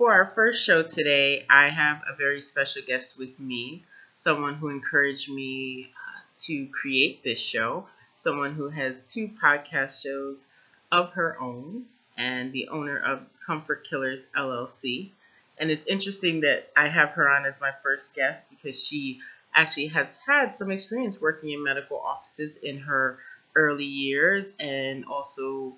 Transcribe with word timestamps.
For 0.00 0.14
our 0.14 0.32
first 0.34 0.64
show 0.64 0.82
today, 0.82 1.44
I 1.50 1.68
have 1.68 2.00
a 2.08 2.16
very 2.16 2.40
special 2.40 2.80
guest 2.80 3.18
with 3.18 3.38
me, 3.38 3.84
someone 4.16 4.54
who 4.54 4.70
encouraged 4.70 5.30
me 5.30 5.92
uh, 5.94 6.20
to 6.44 6.66
create 6.68 7.22
this 7.22 7.38
show, 7.38 7.86
someone 8.16 8.54
who 8.54 8.70
has 8.70 9.04
two 9.04 9.28
podcast 9.28 10.02
shows 10.02 10.46
of 10.90 11.12
her 11.12 11.38
own, 11.38 11.84
and 12.16 12.50
the 12.50 12.68
owner 12.68 12.98
of 12.98 13.26
Comfort 13.44 13.86
Killers 13.90 14.24
LLC. 14.34 15.10
And 15.58 15.70
it's 15.70 15.84
interesting 15.84 16.40
that 16.40 16.70
I 16.74 16.88
have 16.88 17.10
her 17.10 17.28
on 17.28 17.44
as 17.44 17.60
my 17.60 17.72
first 17.82 18.14
guest 18.14 18.48
because 18.48 18.82
she 18.82 19.20
actually 19.54 19.88
has 19.88 20.16
had 20.16 20.56
some 20.56 20.70
experience 20.70 21.20
working 21.20 21.50
in 21.50 21.62
medical 21.62 21.98
offices 21.98 22.56
in 22.56 22.78
her 22.78 23.18
early 23.54 23.84
years 23.84 24.54
and 24.58 25.04
also 25.04 25.74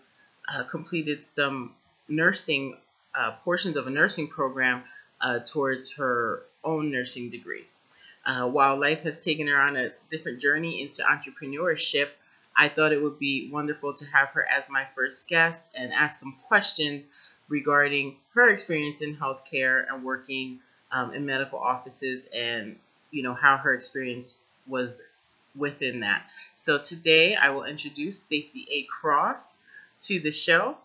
uh, 0.48 0.62
completed 0.62 1.24
some 1.24 1.74
nursing 2.06 2.76
uh, 3.14 3.32
portions 3.44 3.76
of 3.76 3.86
a 3.86 3.90
nursing 3.90 4.28
program 4.28 4.82
uh, 5.20 5.40
towards 5.40 5.92
her 5.92 6.42
own 6.64 6.90
nursing 6.90 7.30
degree. 7.30 7.64
Uh, 8.24 8.46
while 8.46 8.78
life 8.78 9.02
has 9.02 9.18
taken 9.18 9.48
her 9.48 9.60
on 9.60 9.76
a 9.76 9.90
different 10.10 10.40
journey 10.40 10.80
into 10.82 11.02
entrepreneurship, 11.02 12.08
I 12.56 12.68
thought 12.68 12.92
it 12.92 13.02
would 13.02 13.18
be 13.18 13.50
wonderful 13.50 13.94
to 13.94 14.04
have 14.06 14.28
her 14.30 14.46
as 14.46 14.68
my 14.68 14.86
first 14.94 15.26
guest 15.28 15.66
and 15.74 15.92
ask 15.92 16.20
some 16.20 16.36
questions 16.46 17.06
regarding 17.48 18.16
her 18.34 18.48
experience 18.48 19.02
in 19.02 19.16
healthcare 19.16 19.84
and 19.90 20.04
working 20.04 20.60
um, 20.92 21.14
in 21.14 21.26
medical 21.26 21.58
offices 21.58 22.26
and 22.34 22.76
you 23.10 23.22
know 23.22 23.34
how 23.34 23.56
her 23.56 23.74
experience 23.74 24.38
was 24.66 25.00
within 25.56 26.00
that. 26.00 26.22
So 26.56 26.78
today 26.78 27.34
I 27.34 27.50
will 27.50 27.64
introduce 27.64 28.20
Stacy 28.20 28.66
A. 28.70 28.82
Cross 28.84 29.48
to 30.02 30.20
the 30.20 30.30
show. 30.30 30.76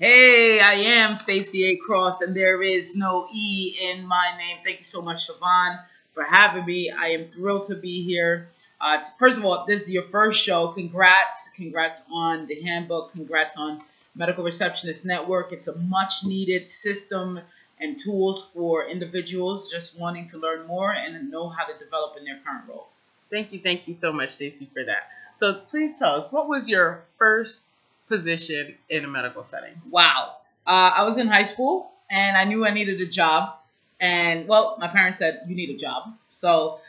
Hey, 0.00 0.60
I 0.60 0.76
am 0.76 1.18
Stacy 1.18 1.66
A. 1.66 1.76
Cross, 1.76 2.22
and 2.22 2.34
there 2.34 2.62
is 2.62 2.96
no 2.96 3.28
E 3.30 3.76
in 3.82 4.06
my 4.06 4.34
name. 4.38 4.56
Thank 4.64 4.78
you 4.78 4.86
so 4.86 5.02
much, 5.02 5.28
Siobhan, 5.28 5.78
for 6.14 6.22
having 6.24 6.64
me. 6.64 6.90
I 6.90 7.08
am 7.08 7.28
thrilled 7.28 7.64
to 7.64 7.74
be 7.74 8.02
here. 8.02 8.48
Uh, 8.80 9.02
first 9.18 9.36
of 9.36 9.44
all, 9.44 9.66
this 9.68 9.82
is 9.82 9.90
your 9.90 10.04
first 10.04 10.42
show. 10.42 10.68
Congrats. 10.68 11.50
Congrats 11.54 12.00
on 12.10 12.46
the 12.46 12.62
handbook. 12.62 13.12
Congrats 13.12 13.58
on 13.58 13.80
Medical 14.14 14.42
Receptionist 14.42 15.04
Network. 15.04 15.52
It's 15.52 15.68
a 15.68 15.76
much 15.76 16.24
needed 16.24 16.70
system 16.70 17.38
and 17.78 18.00
tools 18.00 18.48
for 18.54 18.88
individuals 18.88 19.70
just 19.70 20.00
wanting 20.00 20.26
to 20.28 20.38
learn 20.38 20.66
more 20.66 20.94
and 20.94 21.30
know 21.30 21.50
how 21.50 21.66
to 21.66 21.78
develop 21.78 22.16
in 22.16 22.24
their 22.24 22.38
current 22.42 22.66
role. 22.66 22.88
Thank 23.30 23.52
you. 23.52 23.60
Thank 23.60 23.86
you 23.86 23.92
so 23.92 24.14
much, 24.14 24.30
Stacy, 24.30 24.66
for 24.72 24.82
that. 24.82 25.10
So 25.36 25.60
please 25.68 25.92
tell 25.98 26.14
us, 26.14 26.32
what 26.32 26.48
was 26.48 26.70
your 26.70 27.04
first 27.18 27.64
position 28.10 28.74
in 28.90 29.04
a 29.06 29.08
medical 29.08 29.42
setting? 29.44 29.80
Wow. 29.88 30.36
Uh, 30.66 30.90
I 30.96 31.04
was 31.04 31.16
in 31.16 31.28
high 31.28 31.44
school 31.44 31.90
and 32.10 32.36
I 32.36 32.44
knew 32.44 32.66
I 32.66 32.74
needed 32.74 33.00
a 33.00 33.06
job. 33.06 33.54
And 34.00 34.46
well, 34.48 34.76
my 34.78 34.88
parents 34.88 35.18
said, 35.18 35.40
You 35.46 35.54
need 35.54 35.70
a 35.70 35.78
job. 35.78 36.12
So, 36.32 36.80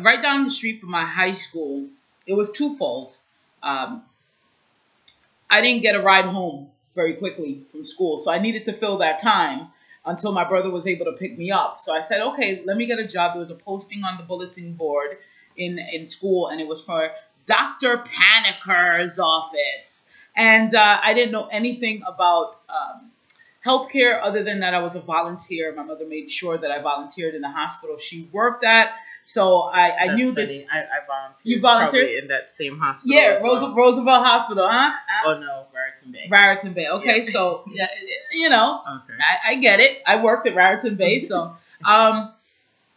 right 0.00 0.20
down 0.20 0.44
the 0.44 0.50
street 0.50 0.80
from 0.80 0.90
my 0.90 1.04
high 1.04 1.34
school, 1.34 1.86
it 2.26 2.34
was 2.34 2.52
twofold. 2.52 3.14
Um, 3.62 4.02
I 5.50 5.60
didn't 5.60 5.82
get 5.82 5.94
a 5.94 6.02
ride 6.02 6.24
home 6.24 6.70
very 6.94 7.14
quickly 7.14 7.62
from 7.70 7.84
school. 7.84 8.18
So, 8.18 8.30
I 8.30 8.38
needed 8.38 8.64
to 8.66 8.72
fill 8.72 8.98
that 8.98 9.20
time 9.20 9.68
until 10.04 10.32
my 10.32 10.44
brother 10.44 10.70
was 10.70 10.86
able 10.86 11.04
to 11.06 11.12
pick 11.12 11.36
me 11.36 11.50
up. 11.50 11.80
So, 11.80 11.94
I 11.94 12.00
said, 12.00 12.20
Okay, 12.32 12.62
let 12.64 12.76
me 12.76 12.86
get 12.86 12.98
a 12.98 13.06
job. 13.06 13.34
There 13.34 13.40
was 13.40 13.50
a 13.50 13.56
posting 13.56 14.04
on 14.04 14.16
the 14.16 14.24
bulletin 14.24 14.74
board 14.74 15.18
in, 15.56 15.78
in 15.78 16.06
school, 16.06 16.48
and 16.48 16.60
it 16.60 16.66
was 16.66 16.82
for 16.82 17.10
Dr. 17.46 17.98
Paniker's 17.98 19.18
office. 19.18 20.08
And 20.34 20.74
uh, 20.74 20.98
I 21.02 21.14
didn't 21.14 21.32
know 21.32 21.46
anything 21.46 22.02
about 22.06 22.60
um, 22.68 23.10
healthcare 23.64 24.18
other 24.22 24.42
than 24.42 24.60
that 24.60 24.74
I 24.74 24.82
was 24.82 24.94
a 24.96 25.00
volunteer. 25.00 25.72
My 25.74 25.82
mother 25.82 26.06
made 26.06 26.30
sure 26.30 26.58
that 26.58 26.70
I 26.70 26.80
volunteered 26.80 27.34
in 27.34 27.42
the 27.42 27.50
hospital 27.50 27.96
she 27.98 28.28
worked 28.32 28.64
at. 28.64 28.90
So 29.22 29.60
I, 29.60 29.96
I 29.96 30.14
knew 30.16 30.32
funny. 30.32 30.46
this. 30.46 30.66
I, 30.72 30.80
I 30.80 31.06
volunteered. 31.06 31.44
You 31.44 31.60
volunteered? 31.60 32.22
in 32.22 32.28
that 32.28 32.52
same 32.52 32.78
hospital. 32.78 33.14
Yeah, 33.14 33.40
well. 33.42 33.74
Roosevelt 33.74 34.24
Hospital, 34.24 34.66
huh? 34.68 34.92
Oh 35.26 35.38
no, 35.38 35.66
Raritan 35.74 36.12
Bay. 36.12 36.28
Raritan 36.28 36.72
Bay. 36.72 36.88
Okay, 36.88 37.18
Yeah. 37.18 37.30
so 37.30 37.64
yeah, 37.72 37.86
you 38.32 38.48
know, 38.48 38.82
Okay. 39.04 39.18
I, 39.20 39.52
I 39.52 39.54
get 39.56 39.80
it. 39.80 40.02
I 40.06 40.22
worked 40.22 40.46
at 40.46 40.56
Raritan 40.56 40.96
Bay, 40.96 41.20
so 41.20 41.56
um, 41.84 42.32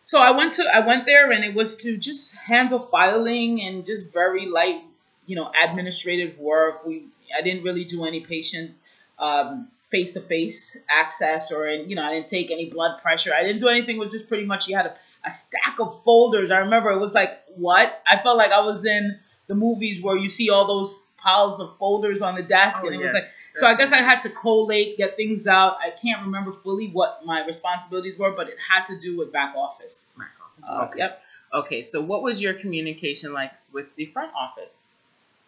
so 0.01 0.19
I 0.19 0.31
went 0.31 0.53
to 0.53 0.63
I 0.63 0.85
went 0.85 1.05
there 1.05 1.31
and 1.31 1.43
it 1.43 1.53
was 1.53 1.77
to 1.77 1.97
just 1.97 2.35
handle 2.35 2.79
filing 2.91 3.61
and 3.61 3.85
just 3.85 4.11
very 4.11 4.47
light, 4.47 4.81
you 5.27 5.35
know, 5.35 5.51
administrative 5.63 6.39
work. 6.39 6.85
We 6.85 7.05
I 7.37 7.41
didn't 7.41 7.63
really 7.63 7.85
do 7.85 8.05
any 8.05 8.21
patient 8.21 8.71
um 9.19 9.69
face 9.91 10.13
to 10.13 10.21
face 10.21 10.77
access 10.89 11.51
or 11.51 11.69
you 11.69 11.95
know 11.95 12.03
I 12.03 12.13
didn't 12.13 12.27
take 12.27 12.51
any 12.51 12.69
blood 12.69 12.99
pressure. 13.01 13.33
I 13.33 13.43
didn't 13.43 13.61
do 13.61 13.67
anything. 13.67 13.97
It 13.97 13.99
was 13.99 14.11
just 14.11 14.27
pretty 14.27 14.45
much 14.45 14.67
you 14.67 14.75
had 14.75 14.87
a, 14.87 14.95
a 15.25 15.31
stack 15.31 15.79
of 15.79 16.03
folders. 16.03 16.51
I 16.51 16.59
remember 16.59 16.89
it 16.91 16.99
was 16.99 17.13
like 17.13 17.39
what 17.55 18.01
I 18.05 18.17
felt 18.21 18.37
like 18.37 18.51
I 18.51 18.61
was 18.65 18.85
in 18.85 19.19
the 19.47 19.55
movies 19.55 20.01
where 20.01 20.17
you 20.17 20.29
see 20.29 20.49
all 20.49 20.67
those 20.67 21.03
piles 21.17 21.59
of 21.59 21.77
folders 21.77 22.21
on 22.21 22.35
the 22.35 22.43
desk 22.43 22.81
Oh, 22.83 22.87
and 22.87 22.95
it 22.95 23.01
was 23.01 23.13
like 23.13 23.25
so 23.53 23.67
I 23.67 23.75
guess 23.75 23.93
I 23.93 24.01
had 24.01 24.21
to 24.23 24.29
collate, 24.29 24.97
get 24.97 25.15
things 25.15 25.47
out. 25.47 25.77
I 25.79 25.89
can't 25.89 26.23
remember 26.23 26.51
fully 26.51 26.89
what 26.89 27.25
my 27.25 27.45
responsibilities 27.45 28.19
were, 28.19 28.31
but 28.31 28.49
it 28.49 28.57
had 28.59 28.85
to 28.87 28.99
do 28.99 29.17
with 29.17 29.31
back 29.31 29.55
office. 29.55 30.07
My 30.17 30.25
office. 30.43 30.69
Uh, 30.69 30.85
okay. 30.89 30.99
Yep. 30.99 31.21
Okay. 31.53 31.83
So 31.83 32.01
what 32.01 32.21
was 32.21 32.41
your 32.41 32.53
communication 32.53 33.31
like 33.31 33.51
with 33.71 33.85
the 33.95 34.07
front 34.07 34.33
office? 34.35 34.69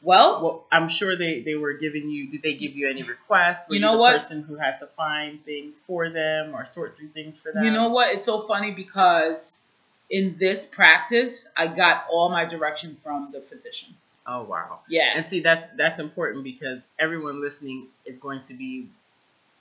Well, 0.01 0.43
Well, 0.43 0.65
I'm 0.71 0.89
sure 0.89 1.15
they, 1.17 1.41
they 1.41 1.55
were 1.55 1.73
giving 1.73 2.09
you. 2.09 2.27
Did 2.27 2.43
they 2.43 2.53
give 2.53 2.75
you 2.75 2.87
any 2.89 3.03
requests? 3.03 3.67
Were 3.67 3.75
You 3.75 3.79
you, 3.79 3.85
know 3.85 3.93
the 3.93 3.99
what? 3.99 4.13
person 4.13 4.43
who 4.43 4.55
had 4.55 4.77
to 4.79 4.87
find 4.87 5.43
things 5.43 5.79
for 5.87 6.09
them 6.09 6.53
or 6.55 6.65
sort 6.65 6.97
through 6.97 7.09
things 7.09 7.35
for 7.37 7.51
them? 7.51 7.63
you 7.63 7.71
know 7.71 7.89
what? 7.89 8.13
It's 8.13 8.25
so 8.25 8.41
funny 8.47 8.71
because 8.71 9.61
in 10.09 10.37
this 10.39 10.65
practice, 10.65 11.49
I 11.57 11.67
got 11.67 12.05
all 12.11 12.29
my 12.29 12.45
direction 12.45 12.97
from 13.03 13.29
the 13.31 13.41
physician. 13.41 13.95
Oh 14.25 14.43
wow. 14.43 14.79
Yeah. 14.89 15.13
And 15.15 15.25
see, 15.25 15.39
that's 15.39 15.67
that's 15.77 15.99
important 15.99 16.43
because 16.43 16.81
everyone 16.99 17.41
listening 17.41 17.87
is 18.05 18.17
going 18.17 18.43
to 18.43 18.53
be 18.53 18.89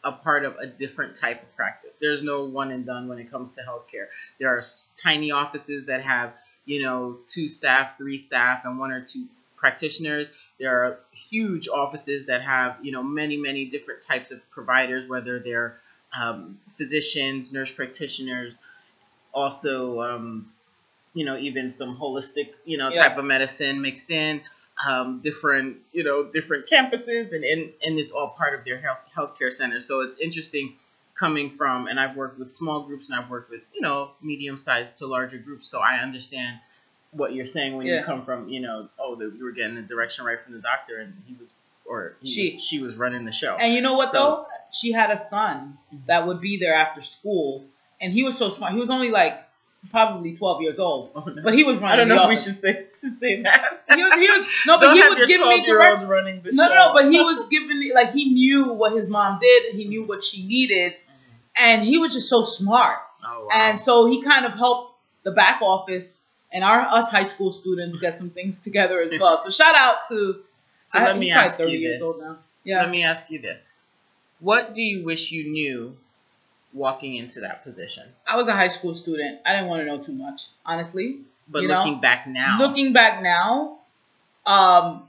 a 0.04 0.12
part 0.12 0.44
of 0.44 0.56
a 0.56 0.66
different 0.66 1.16
type 1.16 1.42
of 1.42 1.56
practice. 1.56 1.96
There's 2.00 2.22
no 2.22 2.44
one 2.44 2.70
and 2.70 2.84
done 2.84 3.08
when 3.08 3.18
it 3.18 3.30
comes 3.30 3.52
to 3.52 3.62
healthcare. 3.62 4.06
There 4.38 4.50
are 4.50 4.62
tiny 5.00 5.30
offices 5.30 5.86
that 5.86 6.02
have, 6.02 6.32
you 6.64 6.82
know, 6.82 7.18
two 7.28 7.48
staff, 7.48 7.96
three 7.96 8.18
staff, 8.18 8.64
and 8.64 8.78
one 8.78 8.90
or 8.92 9.00
two 9.04 9.26
practitioners. 9.66 10.30
There 10.60 10.74
are 10.84 10.98
huge 11.12 11.66
offices 11.68 12.26
that 12.26 12.42
have, 12.42 12.76
you 12.82 12.92
know, 12.92 13.02
many, 13.02 13.36
many 13.36 13.64
different 13.64 14.00
types 14.02 14.30
of 14.30 14.38
providers, 14.50 15.08
whether 15.08 15.40
they're 15.40 15.76
um, 16.18 16.58
physicians, 16.78 17.52
nurse 17.52 17.72
practitioners, 17.72 18.56
also, 19.34 20.00
um, 20.02 20.52
you 21.14 21.24
know, 21.24 21.36
even 21.36 21.70
some 21.72 21.96
holistic, 21.96 22.50
you 22.64 22.78
know, 22.78 22.90
Yeah. 22.90 23.08
type 23.08 23.18
of 23.18 23.24
medicine 23.24 23.80
mixed 23.80 24.10
in 24.10 24.40
um, 24.86 25.20
different 25.22 25.78
you 25.92 26.04
know 26.04 26.24
different 26.24 26.68
campuses 26.68 27.32
and, 27.32 27.44
and 27.44 27.72
and 27.84 27.98
it's 27.98 28.12
all 28.12 28.28
part 28.28 28.52
of 28.58 28.64
their 28.66 28.78
health 28.78 28.98
healthcare 29.16 29.50
center 29.50 29.80
so 29.80 30.02
it's 30.02 30.18
interesting 30.18 30.74
coming 31.18 31.48
from 31.48 31.86
and 31.86 31.98
i've 31.98 32.14
worked 32.14 32.38
with 32.38 32.52
small 32.52 32.82
groups 32.82 33.08
and 33.08 33.18
i've 33.18 33.30
worked 33.30 33.50
with 33.50 33.62
you 33.74 33.80
know 33.80 34.10
medium 34.20 34.58
sized 34.58 34.98
to 34.98 35.06
larger 35.06 35.38
groups 35.38 35.66
so 35.66 35.80
i 35.80 35.94
understand 35.96 36.58
what 37.16 37.34
you're 37.34 37.46
saying 37.46 37.76
when 37.76 37.86
Yeah. 37.86 37.98
you 38.00 38.04
come 38.04 38.24
from 38.24 38.48
you 38.48 38.60
know 38.60 38.88
oh 38.98 39.14
the, 39.16 39.26
you 39.36 39.44
were 39.44 39.52
getting 39.52 39.76
the 39.76 39.82
direction 39.82 40.24
right 40.24 40.38
from 40.42 40.52
the 40.54 40.60
doctor 40.60 40.98
and 40.98 41.14
he 41.26 41.34
was 41.40 41.52
or 41.84 42.16
he, 42.20 42.28
She- 42.30 42.58
she 42.58 42.80
was 42.80 42.96
running 42.96 43.24
the 43.24 43.32
show 43.32 43.54
And 43.56 43.72
you 43.74 43.80
know 43.80 43.94
what 43.94 44.12
So- 44.12 44.18
though? 44.18 44.46
She 44.72 44.90
had 44.90 45.10
a 45.12 45.18
son 45.18 45.78
mm-hmm. 45.94 46.06
that 46.08 46.26
would 46.26 46.40
be 46.40 46.58
there 46.58 46.74
after 46.74 47.00
school, 47.00 47.64
and 48.00 48.12
he 48.12 48.24
was 48.24 48.36
so 48.36 48.48
smart. 48.48 48.72
He 48.72 48.80
was 48.80 48.90
only 48.90 49.12
like 49.12 49.34
probably 49.92 50.34
12 50.34 50.62
years 50.62 50.80
old, 50.80 51.12
Oh, 51.14 51.22
no. 51.24 51.40
but 51.44 51.54
he 51.54 51.62
was 51.62 51.76
running. 51.78 51.92
i 51.92 51.96
don't 51.96 52.08
know 52.08 52.24
if 52.24 52.28
we 52.30 52.36
should 52.36 52.58
say 52.58 52.72
should 53.00 53.12
say 53.12 53.42
that 53.42 53.82
He 53.94 54.02
was. 54.02 54.14
He 54.14 54.28
was. 54.28 54.44
No, 54.66 54.78
but 54.80 54.94
he 54.96 55.00
would 55.08 55.18
give 55.28 55.40
me 55.40 55.60
12-year-olds 55.60 56.04
running 56.06 56.42
the 56.42 56.50
No, 56.52 56.66
no, 56.66 56.74
show. 56.74 56.86
no, 56.88 56.92
but 56.94 57.12
he 57.12 57.20
was 57.20 57.46
giving 57.46 57.78
me 57.78 57.94
like 57.94 58.10
he 58.10 58.32
knew 58.34 58.72
what 58.72 58.92
his 58.92 59.08
mom 59.08 59.38
did. 59.40 59.74
He 59.76 59.84
knew 59.86 60.02
what 60.04 60.24
she 60.24 60.44
needed, 60.44 60.94
mm-hmm. 60.94 61.64
and 61.64 61.82
he 61.84 61.98
was 61.98 62.12
just 62.12 62.28
so 62.28 62.42
smart. 62.42 62.98
oh 63.24 63.44
wow 63.44 63.48
And 63.52 63.78
so 63.78 64.06
he 64.06 64.20
kind 64.22 64.46
of 64.46 64.52
helped 64.54 64.94
the 65.22 65.30
back 65.30 65.62
office 65.62 66.24
and 66.56 66.64
our 66.64 66.80
us 66.80 67.10
high 67.10 67.26
school 67.26 67.52
students 67.52 67.98
get 67.98 68.16
some 68.16 68.30
things 68.30 68.64
together 68.64 69.02
as 69.02 69.20
well. 69.20 69.36
So 69.36 69.50
shout 69.50 69.74
out 69.76 70.04
to. 70.08 70.40
so 70.86 70.98
I- 70.98 71.04
let 71.04 71.18
me 71.18 71.30
ask 71.30 71.60
you 71.60 71.78
this. 71.88 72.02
Yeah. 72.64 72.80
Let 72.82 72.90
me 72.90 73.04
ask 73.04 73.30
you 73.30 73.38
this. 73.40 73.70
What 74.40 74.74
do 74.74 74.82
you 74.82 75.04
wish 75.04 75.30
you 75.30 75.44
knew 75.50 75.96
walking 76.72 77.14
into 77.14 77.40
that 77.40 77.62
position? 77.62 78.04
I 78.26 78.36
was 78.36 78.46
a 78.48 78.52
high 78.52 78.68
school 78.68 78.94
student. 78.94 79.40
I 79.44 79.52
didn't 79.54 79.68
want 79.68 79.82
to 79.82 79.86
know 79.86 80.00
too 80.00 80.12
much, 80.12 80.46
honestly. 80.64 81.20
But 81.48 81.62
You 81.62 81.68
know, 81.68 81.78
looking 81.78 82.00
back 82.00 82.26
now, 82.26 82.56
Looking 82.58 82.92
back 82.92 83.22
now, 83.22 83.78
um, 84.46 85.08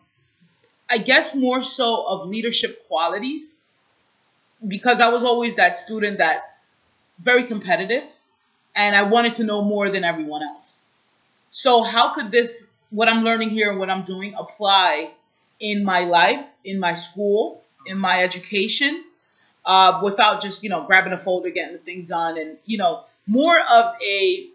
I 0.89 0.97
guess 0.99 1.33
more 1.33 1.63
so 1.63 2.05
of 2.05 2.27
leadership 2.27 2.87
qualities 2.87 3.59
because 4.75 4.99
I 5.01 5.09
was 5.09 5.23
always 5.23 5.55
that 5.55 5.77
student 5.77 6.19
that 6.19 6.57
very 7.19 7.45
competitive 7.45 8.03
and 8.75 8.95
I 8.95 9.03
wanted 9.03 9.33
to 9.35 9.43
know 9.43 9.61
more 9.63 9.89
than 9.89 10.03
everyone 10.03 10.43
else. 10.43 10.81
So 11.51 11.83
how 11.83 12.13
could 12.13 12.31
this 12.31 12.65
what 12.89 13.07
I'm 13.09 13.23
learning 13.23 13.49
here 13.51 13.69
and 13.69 13.79
what 13.79 13.89
I'm 13.89 14.05
doing 14.05 14.33
apply 14.37 15.11
in 15.59 15.83
my 15.83 16.01
life, 16.01 16.45
in 16.63 16.79
my 16.79 16.95
school, 16.95 17.63
in 17.85 17.97
my 17.97 18.23
education? 18.23 19.03
uh, 19.65 19.99
without 20.01 20.41
just 20.41 20.63
you 20.63 20.69
know 20.69 20.85
grabbing 20.85 21.11
a 21.13 21.17
folder, 21.19 21.49
getting 21.49 21.73
the 21.73 21.79
thing 21.79 22.05
done, 22.05 22.37
and 22.37 22.57
you 22.65 22.77
know 22.77 23.03
more 23.27 23.59
of 23.59 23.95
a 24.01 24.47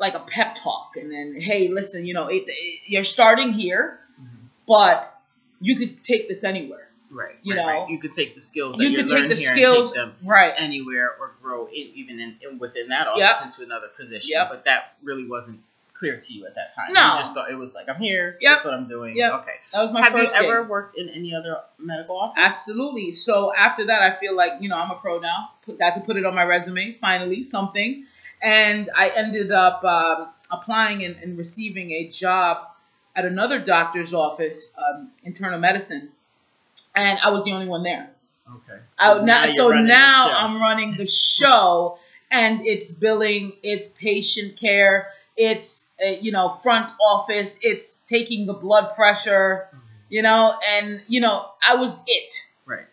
like 0.00 0.14
a 0.14 0.18
pep 0.20 0.56
talk, 0.56 0.92
and 0.96 1.10
then 1.12 1.40
hey, 1.40 1.68
listen, 1.68 2.04
you 2.04 2.14
know 2.14 2.26
it, 2.26 2.42
it, 2.48 2.80
you're 2.86 3.04
starting 3.04 3.52
here, 3.52 4.00
Mhm. 4.20 4.48
but 4.66 5.16
you 5.60 5.76
could 5.76 6.02
take 6.02 6.28
this 6.28 6.42
anywhere, 6.42 6.88
Right. 7.10 7.36
You 7.44 7.54
right, 7.54 7.60
know, 7.64 7.66
right. 7.82 7.88
you 7.90 7.98
could 8.00 8.12
take 8.12 8.34
the 8.34 8.40
skills 8.40 8.76
that 8.76 8.82
you 8.82 8.90
you 8.90 8.96
could 8.96 9.08
take 9.08 9.28
the 9.28 9.36
skills, 9.36 9.92
take 9.92 10.08
right? 10.24 10.52
anywhere 10.56 11.08
or 11.20 11.30
grow 11.40 11.66
in, 11.66 11.92
even 11.94 12.18
in, 12.18 12.36
in 12.42 12.58
within 12.58 12.88
that 12.88 13.06
office 13.06 13.20
Yep. 13.20 13.42
into 13.44 13.62
another 13.62 13.86
position. 13.96 14.30
Yep. 14.32 14.48
But 14.50 14.64
that 14.64 14.96
really 15.04 15.28
wasn't 15.28 15.60
clear 16.04 16.20
to 16.20 16.34
you 16.34 16.46
at 16.46 16.54
that 16.54 16.74
time. 16.74 16.92
No. 16.92 17.14
You 17.14 17.20
just 17.20 17.34
thought 17.34 17.50
it 17.50 17.56
was 17.56 17.74
like 17.74 17.88
I'm 17.88 18.00
here. 18.00 18.36
Yep. 18.40 18.52
That's 18.52 18.64
what 18.64 18.74
I'm 18.74 18.88
doing. 18.88 19.16
Yep. 19.16 19.32
Okay. 19.40 19.52
That 19.72 19.82
was 19.82 19.92
my 19.92 20.02
Have 20.02 20.12
you 20.12 20.24
first 20.24 20.34
ever 20.36 20.62
gig. 20.62 20.70
worked 20.70 20.98
in 20.98 21.08
any 21.08 21.34
other 21.34 21.56
medical 21.78 22.18
office? 22.18 22.34
Absolutely. 22.36 23.12
So 23.12 23.54
after 23.54 23.86
that, 23.86 24.02
I 24.02 24.18
feel 24.18 24.36
like 24.36 24.52
you 24.60 24.68
know 24.68 24.76
I'm 24.76 24.90
a 24.90 24.96
pro 24.96 25.18
now. 25.18 25.50
I 25.82 25.90
could 25.92 26.04
put 26.04 26.16
it 26.16 26.26
on 26.26 26.34
my 26.34 26.44
resume. 26.44 26.98
Finally, 27.00 27.44
something, 27.44 28.04
and 28.42 28.90
I 28.94 29.10
ended 29.10 29.50
up 29.50 29.82
um, 29.84 30.28
applying 30.50 31.04
and, 31.04 31.16
and 31.16 31.38
receiving 31.38 31.90
a 31.92 32.08
job 32.08 32.68
at 33.16 33.24
another 33.24 33.60
doctor's 33.60 34.12
office, 34.12 34.70
um, 34.76 35.10
internal 35.22 35.58
medicine, 35.58 36.10
and 36.94 37.18
I 37.22 37.30
was 37.30 37.44
the 37.44 37.52
only 37.52 37.68
one 37.68 37.82
there. 37.82 38.10
Okay. 38.46 38.78
I, 38.98 39.22
now, 39.22 39.46
so 39.46 39.68
now. 39.68 40.30
I'm 40.34 40.60
running 40.60 40.96
the 40.96 41.06
show, 41.06 41.98
and 42.30 42.66
it's 42.66 42.90
billing, 42.90 43.52
it's 43.62 43.88
patient 43.88 44.58
care, 44.58 45.08
it's 45.36 45.83
uh, 46.02 46.08
you 46.08 46.32
know 46.32 46.54
front 46.62 46.90
office, 47.00 47.58
it's 47.62 47.94
taking 48.06 48.46
the 48.46 48.54
blood 48.54 48.94
pressure, 48.94 49.68
Mhm. 49.72 49.80
you 50.08 50.22
know, 50.22 50.58
and 50.68 51.02
you 51.06 51.20
know 51.20 51.50
I 51.66 51.76
was 51.76 51.96
it, 52.06 52.32
Right. 52.66 52.86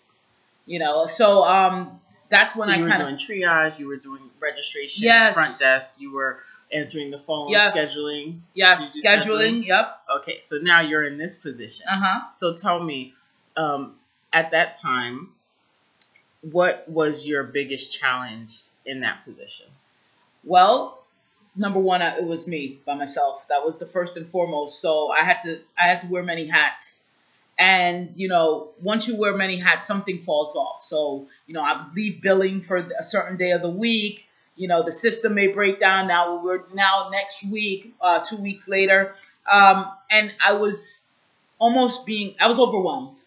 you 0.65 0.79
know. 0.79 1.07
So 1.07 1.43
um, 1.43 1.99
that's 2.29 2.55
when 2.55 2.67
so 2.67 2.73
I 2.73 2.77
you 2.77 2.83
were 2.83 2.89
kind 2.89 3.01
doing 3.01 3.13
of 3.15 3.19
triage. 3.19 3.79
You 3.79 3.87
were 3.87 3.97
doing 3.97 4.29
registration. 4.39 5.03
Yes. 5.03 5.33
Front 5.35 5.59
desk. 5.59 5.91
You 5.97 6.11
were 6.13 6.39
answering 6.71 7.11
the 7.11 7.19
phone. 7.19 7.49
Yes. 7.49 7.75
Scheduling. 7.75 8.39
yes 8.53 8.93
do 8.93 9.01
scheduling. 9.01 9.65
Yep. 9.65 9.99
Okay. 10.17 10.39
So 10.41 10.57
now 10.61 10.81
you're 10.81 11.03
in 11.03 11.17
this 11.17 11.37
position. 11.37 11.85
Uh 11.89 11.99
huh. 11.99 12.21
So 12.33 12.55
tell 12.55 12.81
me, 12.83 13.13
um, 13.57 13.97
at 14.31 14.51
that 14.51 14.75
time, 14.75 15.33
what 16.41 16.87
was 16.89 17.25
your 17.25 17.43
biggest 17.43 17.91
challenge 17.91 18.61
in 18.85 19.01
that 19.01 19.23
position? 19.23 19.67
Well, 20.43 21.00
number 21.55 21.79
one, 21.79 22.01
it 22.01 22.23
was 22.23 22.47
me 22.47 22.79
by 22.85 22.93
myself. 22.95 23.47
That 23.49 23.65
was 23.65 23.79
the 23.79 23.85
first 23.85 24.17
and 24.17 24.29
foremost. 24.29 24.81
So 24.81 25.11
I 25.11 25.23
had 25.23 25.41
to 25.41 25.59
I 25.77 25.87
had 25.87 26.01
to 26.01 26.07
wear 26.07 26.23
many 26.23 26.47
hats, 26.47 27.03
and 27.57 28.15
you 28.15 28.27
know, 28.27 28.69
once 28.81 29.07
you 29.07 29.17
wear 29.17 29.35
many 29.35 29.57
hats, 29.57 29.85
something 29.85 30.23
falls 30.23 30.55
off. 30.55 30.83
So 30.83 31.27
you 31.47 31.53
know, 31.53 31.61
I 31.61 31.83
would 31.83 31.95
leave 31.95 32.21
billing 32.21 32.61
for 32.61 32.77
a 32.77 33.03
certain 33.03 33.37
day 33.37 33.51
of 33.51 33.61
the 33.61 33.69
week. 33.69 34.25
You 34.55 34.67
know, 34.67 34.83
the 34.83 34.91
system 34.91 35.33
may 35.35 35.47
break 35.47 35.79
down. 35.79 36.07
Now 36.07 36.43
we're 36.43 36.63
now 36.73 37.09
next 37.11 37.49
week, 37.49 37.93
uh, 38.01 38.19
two 38.19 38.37
weeks 38.37 38.67
later, 38.67 39.15
um, 39.51 39.87
and 40.09 40.33
I 40.43 40.53
was 40.53 40.99
almost 41.59 42.05
being 42.05 42.35
I 42.39 42.47
was 42.47 42.59
overwhelmed. 42.59 43.17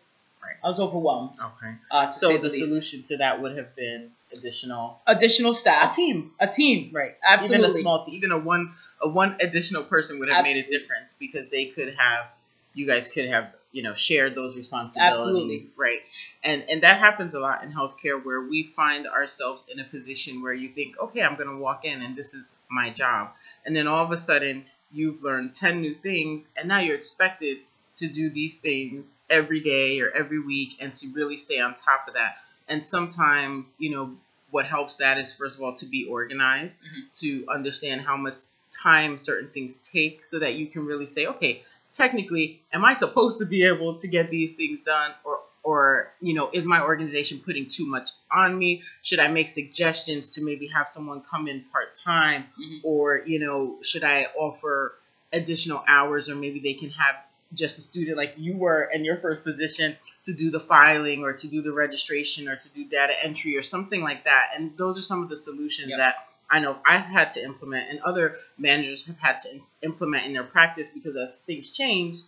Right. 0.43 0.57
I 0.63 0.69
was 0.69 0.81
overwhelmed. 0.81 1.37
Okay. 1.41 1.75
Uh, 1.91 2.07
to 2.07 2.13
So 2.13 2.33
the 2.37 2.39
the 2.39 2.51
solution 2.51 3.03
to 3.05 3.17
that 3.19 3.41
would 3.41 3.57
have 3.57 3.75
been 3.75 4.11
additional 4.37 5.01
additional 5.07 5.55
staff, 5.55 5.93
a 5.93 5.97
team, 5.97 6.33
a 6.41 6.49
team, 6.49 6.91
right? 6.93 7.13
absolutely. 7.25 7.67
Even 7.67 7.79
a 7.79 7.81
small 7.81 8.05
team, 8.05 8.15
even 8.15 8.33
a 8.33 8.39
one 8.39 8.73
a 9.01 9.09
one 9.09 9.37
additional 9.41 9.85
person 9.85 10.19
would 10.19 10.29
have 10.29 10.45
made 10.45 10.57
a 10.65 10.69
difference 10.69 11.15
because 11.19 11.49
they 11.51 11.67
could 11.67 11.95
have 11.97 12.27
you 12.75 12.87
guys 12.87 13.09
could 13.09 13.29
have 13.29 13.53
you 13.73 13.83
know 13.83 13.95
shared 13.95 14.35
those 14.35 14.57
responsibilities, 14.57 15.21
Absolutely. 15.23 15.63
right? 15.77 15.99
And 16.43 16.65
and 16.69 16.83
that 16.83 16.99
happens 16.99 17.35
a 17.35 17.41
lot 17.41 17.63
in 17.63 17.73
healthcare 17.73 18.23
where 18.23 18.41
we 18.41 18.65
find 18.77 19.07
ourselves 19.07 19.63
in 19.69 19.81
a 19.81 19.85
position 19.85 20.43
where 20.43 20.53
you 20.53 20.69
think, 20.71 20.99
okay, 20.99 21.23
I'm 21.23 21.37
going 21.37 21.49
to 21.49 21.57
walk 21.57 21.85
in 21.85 22.03
and 22.03 22.17
this 22.17 22.35
is 22.35 22.55
my 22.71 22.91
job, 22.91 23.31
and 23.65 23.75
then 23.75 23.87
all 23.87 24.05
of 24.05 24.13
a 24.13 24.17
sudden 24.17 24.65
you've 24.93 25.23
learned 25.23 25.55
ten 25.55 25.81
new 25.81 25.95
things, 25.95 26.49
and 26.57 26.69
now 26.69 26.79
you're 26.79 26.97
expected 26.97 27.59
to 27.97 28.09
do 28.09 28.29
these 28.31 28.59
things 28.59 29.17
every 29.31 29.61
day 29.61 30.01
or 30.01 30.11
every 30.11 30.41
week 30.41 30.77
and 30.81 30.93
to 30.95 31.07
really 31.13 31.37
stay 31.37 31.61
on 31.61 31.75
top 31.75 32.09
of 32.09 32.15
that. 32.15 32.37
And 32.69 32.85
sometimes, 32.85 33.75
you 33.79 33.91
know, 33.91 34.17
what 34.51 34.67
helps 34.67 34.97
that 34.97 35.19
is 35.19 35.33
first 35.33 35.57
of 35.57 35.63
all 35.63 35.75
to 35.75 35.87
be 35.87 36.05
organized, 36.07 36.75
Mhm. 36.75 37.19
to 37.21 37.45
understand 37.49 38.01
how 38.03 38.17
much 38.17 38.37
time 38.71 39.19
certain 39.19 39.49
things 39.51 39.79
take 39.93 40.25
so 40.25 40.39
that 40.39 40.55
you 40.55 40.67
can 40.67 40.85
really 40.87 41.07
say, 41.07 41.27
okay, 41.27 41.63
technically, 41.93 42.61
am 42.73 42.85
I 42.85 42.95
supposed 42.95 43.39
to 43.39 43.47
be 43.47 43.65
able 43.65 43.97
to 43.99 44.09
get 44.09 44.31
these 44.31 44.55
things 44.55 44.81
done 44.85 45.13
or 45.25 45.41
or 45.63 46.13
you 46.21 46.35
know, 46.35 46.51
is 46.53 46.67
my 46.67 46.83
organization 46.83 47.41
putting 47.41 47.67
too 47.71 47.87
much 47.87 48.11
on 48.31 48.59
me? 48.59 48.83
Should 49.01 49.19
I 49.19 49.29
make 49.29 49.49
suggestions 49.49 50.29
to 50.35 50.45
maybe 50.45 50.67
have 50.67 50.91
someone 50.91 51.23
come 51.23 51.49
in 51.49 51.63
part-time 51.73 52.45
Mhm. 52.61 52.81
or, 52.83 53.23
you 53.25 53.39
know, 53.39 53.79
should 53.83 54.05
I 54.05 54.27
offer 54.37 54.95
additional 55.33 55.83
hours 55.89 56.29
or 56.29 56.35
maybe 56.35 56.61
they 56.61 56.75
can 56.75 56.91
have 56.91 57.17
just 57.55 57.79
a 57.79 57.81
student 57.81 58.17
like 58.17 58.35
you 58.37 58.57
were 58.57 58.89
in 58.93 59.05
your 59.05 59.17
first 59.17 59.45
position 59.45 59.97
to 60.25 60.33
do 60.35 60.51
the 60.51 60.61
filing 60.61 61.23
or 61.23 61.33
to 61.35 61.49
do 61.49 61.63
the 61.63 61.73
registration 61.73 62.49
or 62.49 62.57
to 62.57 62.69
do 62.71 62.85
data 62.85 63.13
entry 63.23 63.57
or 63.57 63.63
something 63.63 64.03
like 64.03 64.25
that. 64.25 64.49
And 64.57 64.77
those 64.77 64.99
are 64.99 65.03
some 65.03 65.23
of 65.23 65.29
the 65.29 65.37
solutions 65.37 65.91
Yeah. 65.91 65.99
that 65.99 66.15
I 66.51 66.61
know 66.61 66.79
I've 66.87 67.05
had 67.05 67.31
to 67.33 67.43
implement 67.43 67.91
and 67.91 68.01
other 68.01 68.37
managers 68.59 69.07
have 69.07 69.19
had 69.19 69.41
to 69.41 69.55
im- 69.55 69.63
implement 69.83 70.27
in 70.27 70.33
their 70.33 70.45
practice 70.45 70.89
because 70.93 71.17
as 71.17 71.41
things 71.41 71.71
change, 71.71 72.19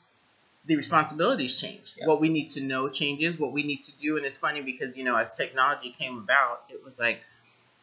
the 0.66 0.76
responsibilities 0.76 1.60
change. 1.60 1.92
Yeah. 1.96 2.06
What 2.06 2.20
we 2.20 2.28
need 2.28 2.48
to 2.50 2.60
know 2.60 2.88
changes, 2.88 3.38
what 3.38 3.52
we 3.52 3.62
need 3.62 3.82
to 3.82 3.96
do. 3.98 4.16
And 4.16 4.26
it's 4.26 4.36
funny 4.38 4.62
because, 4.62 4.96
you 4.96 5.04
know, 5.04 5.16
as 5.16 5.30
technology 5.36 5.94
came 5.96 6.18
about, 6.18 6.64
it 6.70 6.84
was 6.84 6.98
like, 6.98 7.20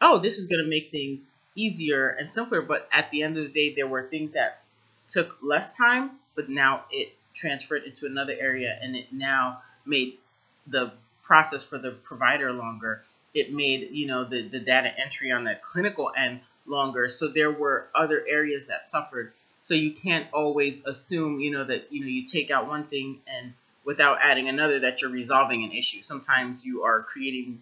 oh, 0.00 0.18
this 0.18 0.38
is 0.38 0.48
going 0.48 0.62
to 0.62 0.68
make 0.68 0.90
things 0.90 1.22
easier 1.54 2.08
and 2.10 2.30
simpler. 2.30 2.60
But 2.62 2.86
at 2.92 3.10
the 3.10 3.22
end 3.22 3.38
of 3.38 3.44
the 3.44 3.50
day, 3.50 3.74
there 3.74 3.86
were 3.86 4.08
things 4.08 4.32
that 4.32 4.60
took 5.08 5.36
less 5.42 5.76
time, 5.76 6.10
but 6.34 6.48
now 6.48 6.84
it 6.90 7.14
transferred 7.34 7.84
into 7.84 8.06
another 8.06 8.34
area 8.38 8.78
and 8.80 8.96
it 8.96 9.12
now 9.12 9.60
made 9.84 10.18
the 10.66 10.92
process 11.22 11.62
for 11.62 11.78
the 11.78 11.90
provider 11.90 12.52
longer. 12.52 13.02
It 13.34 13.52
made, 13.52 13.90
you 13.92 14.06
know, 14.06 14.24
the, 14.24 14.48
the 14.48 14.60
data 14.60 14.92
entry 14.98 15.32
on 15.32 15.44
the 15.44 15.56
clinical 15.56 16.12
end 16.16 16.40
longer. 16.66 17.08
So 17.08 17.28
there 17.28 17.50
were 17.50 17.88
other 17.94 18.24
areas 18.26 18.68
that 18.68 18.86
suffered. 18.86 19.32
So 19.60 19.74
you 19.74 19.92
can't 19.92 20.26
always 20.32 20.84
assume, 20.84 21.40
you 21.40 21.50
know, 21.50 21.64
that, 21.64 21.92
you 21.92 22.00
know, 22.00 22.06
you 22.06 22.24
take 22.24 22.50
out 22.50 22.68
one 22.68 22.84
thing 22.84 23.20
and 23.26 23.54
without 23.84 24.18
adding 24.22 24.48
another 24.48 24.80
that 24.80 25.02
you're 25.02 25.10
resolving 25.10 25.64
an 25.64 25.72
issue. 25.72 26.02
Sometimes 26.02 26.64
you 26.64 26.84
are 26.84 27.02
creating 27.02 27.60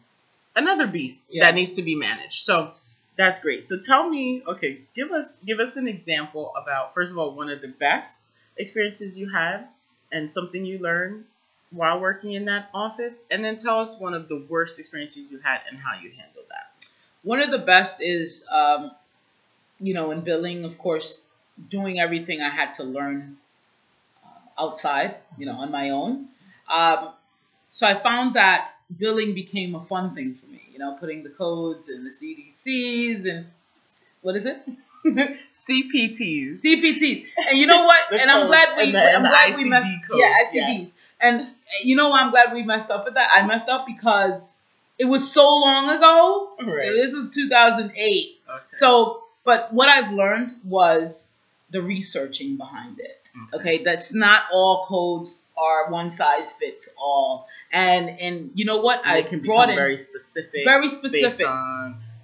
another 0.55 0.87
beast 0.87 1.27
Yeah. 1.31 1.45
that 1.47 1.55
needs 1.55 1.73
to 1.73 1.83
be 1.83 1.95
managed. 1.95 2.45
So 2.45 2.73
that's 3.17 3.41
great. 3.41 3.67
So 3.67 3.79
tell 3.79 4.09
me, 4.09 4.43
okay, 4.47 4.81
give 4.95 5.11
us 5.11 5.37
give 5.45 5.59
us 5.61 5.77
an 5.77 5.89
example 5.89 6.53
about 6.57 6.95
first 6.95 7.13
of 7.13 7.19
all 7.19 7.35
one 7.35 7.51
of 7.51 7.61
the 7.61 7.69
best 7.69 8.22
experiences 8.57 9.17
you 9.17 9.31
had 9.31 9.67
and 10.11 10.31
something 10.31 10.65
you 10.65 10.79
learned 10.79 11.25
while 11.71 12.01
working 12.01 12.33
in 12.33 12.45
that 12.45 12.69
office, 12.75 13.23
and 13.31 13.43
then 13.45 13.57
tell 13.57 13.79
us 13.81 13.99
one 13.99 14.13
of 14.15 14.29
the 14.29 14.45
worst 14.49 14.79
experiences 14.79 15.25
you 15.31 15.39
had 15.39 15.61
and 15.71 15.79
how 15.79 15.95
you 15.95 16.11
handled 16.11 16.45
that. 16.51 16.71
One 17.23 17.41
of 17.41 17.51
the 17.51 17.59
best 17.59 18.03
is, 18.03 18.45
um, 18.51 18.91
you 19.81 19.95
know, 19.95 20.11
in 20.11 20.21
billing, 20.21 20.65
of 20.65 20.79
course, 20.79 21.23
doing 21.71 22.01
everything 22.01 22.43
I 22.43 22.51
had 22.51 22.75
to 22.75 22.85
learn 22.85 23.39
uh, 24.25 24.63
outside, 24.63 25.17
you 25.39 25.47
know, 25.47 25.55
on 25.55 25.71
my 25.71 25.91
own. 25.91 26.29
Um, 26.71 27.11
so 27.73 27.87
I 27.87 27.95
found 27.95 28.35
that 28.35 28.71
billing 28.99 29.35
became 29.35 29.75
a 29.75 29.83
fun 29.85 30.15
thing 30.15 30.37
for 30.41 30.47
me, 30.47 30.63
you 30.73 30.79
know, 30.79 30.97
putting 31.01 31.23
the 31.23 31.31
codes 31.31 31.89
and 31.89 32.07
the 32.07 32.11
CDCs 32.11 33.27
and 33.27 33.47
what 34.23 34.37
is 34.37 34.47
it? 34.47 34.63
CPTs. 35.55 36.63
CPT. 36.65 37.27
And 37.49 37.59
you 37.59 37.67
know 37.67 37.85
what? 37.85 38.21
And 38.21 38.31
I'm 38.31 38.47
glad 38.47 38.77
we 38.77 38.85
and 38.85 38.95
the- 38.95 38.99
I'm 39.01 39.17
and 39.17 39.25
the 39.25 39.29
glad 39.29 39.57
we 39.57 39.69
messed 39.69 40.09
codes, 40.09 40.21
yeah, 40.23 40.37
yeah. 40.53 40.69
ICDs. 40.69 40.91
And 41.21 41.41
uh, 41.43 41.47
you 41.85 41.97
know 41.97 42.09
why 42.11 42.21
I'm 42.21 42.31
glad 42.31 42.53
we 42.53 42.63
messed 42.63 42.91
up 42.91 43.05
with 43.05 43.15
that? 43.15 43.31
I 43.33 43.47
messed 43.47 43.69
up 43.69 43.87
because 43.87 44.51
it 44.99 45.05
was 45.05 45.31
so 45.31 45.49
long 45.49 45.89
ago. 45.89 46.53
Right. 46.65 46.91
This 46.91 47.13
was 47.15 47.31
2008. 47.31 47.95
Okay. 48.49 48.61
So, 48.73 49.25
but 49.45 49.73
what 49.73 49.89
I've 49.89 50.13
learned 50.13 50.53
was 50.65 51.27
the 51.71 51.81
researching 51.83 52.57
behind 52.57 53.01
it. 53.01 53.19
Okay, 53.55 53.83
that's 53.83 54.13
not 54.13 54.43
all 54.53 54.85
codes 54.87 55.45
are 55.57 55.91
one 55.91 56.11
size 56.11 56.51
fits 56.53 56.89
all. 56.99 57.49
And 57.73 58.11
and 58.21 58.51
you 58.55 58.67
know 58.67 58.83
what? 58.83 59.01
And 59.07 59.27
I 59.27 59.37
brought 59.39 59.71
in 59.71 59.77
very 59.77 59.97
specific, 59.97 60.65
very 60.65 60.91
specific. 60.91 61.47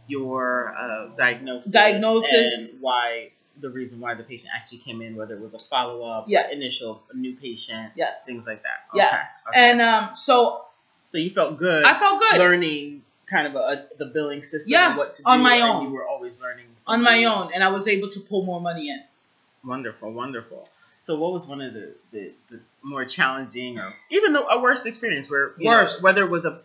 Your 0.08 0.74
uh, 0.76 1.06
diagnosis, 1.16 1.70
Diagnosis. 1.70 2.72
and 2.72 2.82
why 2.82 3.30
the 3.60 3.70
reason 3.70 3.98
why 4.00 4.14
the 4.14 4.22
patient 4.22 4.50
actually 4.54 4.78
came 4.78 5.02
in, 5.02 5.16
whether 5.16 5.34
it 5.34 5.40
was 5.40 5.54
a 5.54 5.58
follow 5.58 6.02
up, 6.02 6.24
Yes. 6.28 6.52
initial 6.52 7.02
new 7.14 7.34
patient, 7.34 7.92
Yes. 7.96 8.24
things 8.24 8.46
like 8.46 8.62
that. 8.62 8.86
Yeah. 8.94 9.06
Okay. 9.06 9.16
okay. 9.50 9.70
And 9.70 9.80
um, 9.80 10.10
so 10.16 10.64
so 11.08 11.18
you 11.18 11.30
felt 11.30 11.58
good. 11.58 11.84
I 11.84 11.98
felt 11.98 12.20
good 12.20 12.38
learning 12.38 13.02
kind 13.26 13.46
of 13.46 13.54
a, 13.56 13.86
the 13.98 14.06
billing 14.14 14.42
system 14.42 14.70
Yeah, 14.72 14.96
what 14.96 15.14
to 15.14 15.22
do 15.22 15.28
on 15.28 15.42
my 15.42 15.56
and 15.56 15.62
own. 15.64 15.82
you 15.84 15.90
were 15.90 16.06
always 16.06 16.40
learning 16.40 16.66
on 16.86 17.02
my 17.02 17.24
own, 17.24 17.52
and 17.52 17.62
I 17.62 17.68
was 17.68 17.86
able 17.86 18.08
to 18.10 18.20
pull 18.20 18.42
more 18.42 18.60
money 18.60 18.88
in. 18.90 19.02
Wonderful, 19.64 20.12
wonderful. 20.12 20.64
So, 21.02 21.18
what 21.18 21.32
was 21.32 21.46
one 21.46 21.60
of 21.60 21.74
the, 21.74 21.94
the, 22.12 22.32
the 22.50 22.60
more 22.82 23.04
challenging, 23.04 23.78
or 23.78 23.92
even 24.10 24.32
though 24.32 24.46
a 24.46 24.60
worst 24.60 24.86
experience 24.86 25.30
where 25.30 25.52
you 25.58 25.64
know, 25.70 25.76
Worst. 25.78 26.02
whether 26.02 26.22
it 26.24 26.30
was 26.30 26.44
a 26.44 26.60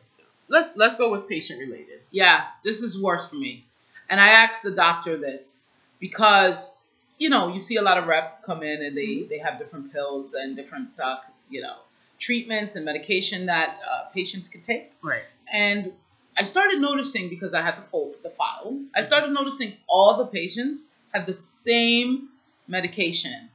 let's 0.48 0.76
let's 0.78 0.96
go 0.96 1.12
with 1.12 1.28
patient 1.28 1.60
related. 1.60 2.02
Yeah, 2.12 2.46
this 2.64 2.82
is 2.82 3.02
worse 3.02 3.28
for 3.28 3.36
me. 3.36 3.66
And 4.10 4.20
I 4.20 4.30
asked 4.30 4.64
the 4.64 4.72
doctor 4.72 5.18
this 5.18 5.64
because, 6.00 6.72
you 7.18 7.30
know, 7.30 7.48
you 7.54 7.62
see 7.62 7.78
a 7.78 7.82
lot 7.82 7.98
of 7.98 8.08
reps 8.08 8.44
come 8.46 8.62
in 8.62 8.82
and 8.84 8.96
they, 8.98 9.24
they 9.24 9.38
have 9.40 9.58
different 9.58 9.94
pills 9.94 10.34
and 10.34 10.56
different, 10.56 10.90
uh, 11.02 11.18
you 11.50 11.62
know, 11.62 11.76
treatments 12.20 12.76
and 12.76 12.86
medication 12.86 13.48
that 13.48 13.80
uh, 13.90 14.10
patients 14.14 14.50
could 14.50 14.64
take. 14.64 14.92
Right. 15.02 15.24
And 15.52 15.94
I 16.38 16.44
started 16.44 16.80
noticing 16.80 17.30
because 17.30 17.54
I 17.54 17.62
had 17.62 17.78
the 17.78 17.84
full 17.90 18.14
the 18.24 18.30
file. 18.30 18.78
I 18.94 19.04
started 19.04 19.32
noticing 19.32 19.74
all 19.88 20.18
the 20.18 20.26
patients 20.26 20.88
have 21.14 21.26
the 21.26 21.34
same 21.34 22.30
medication 22.68 23.50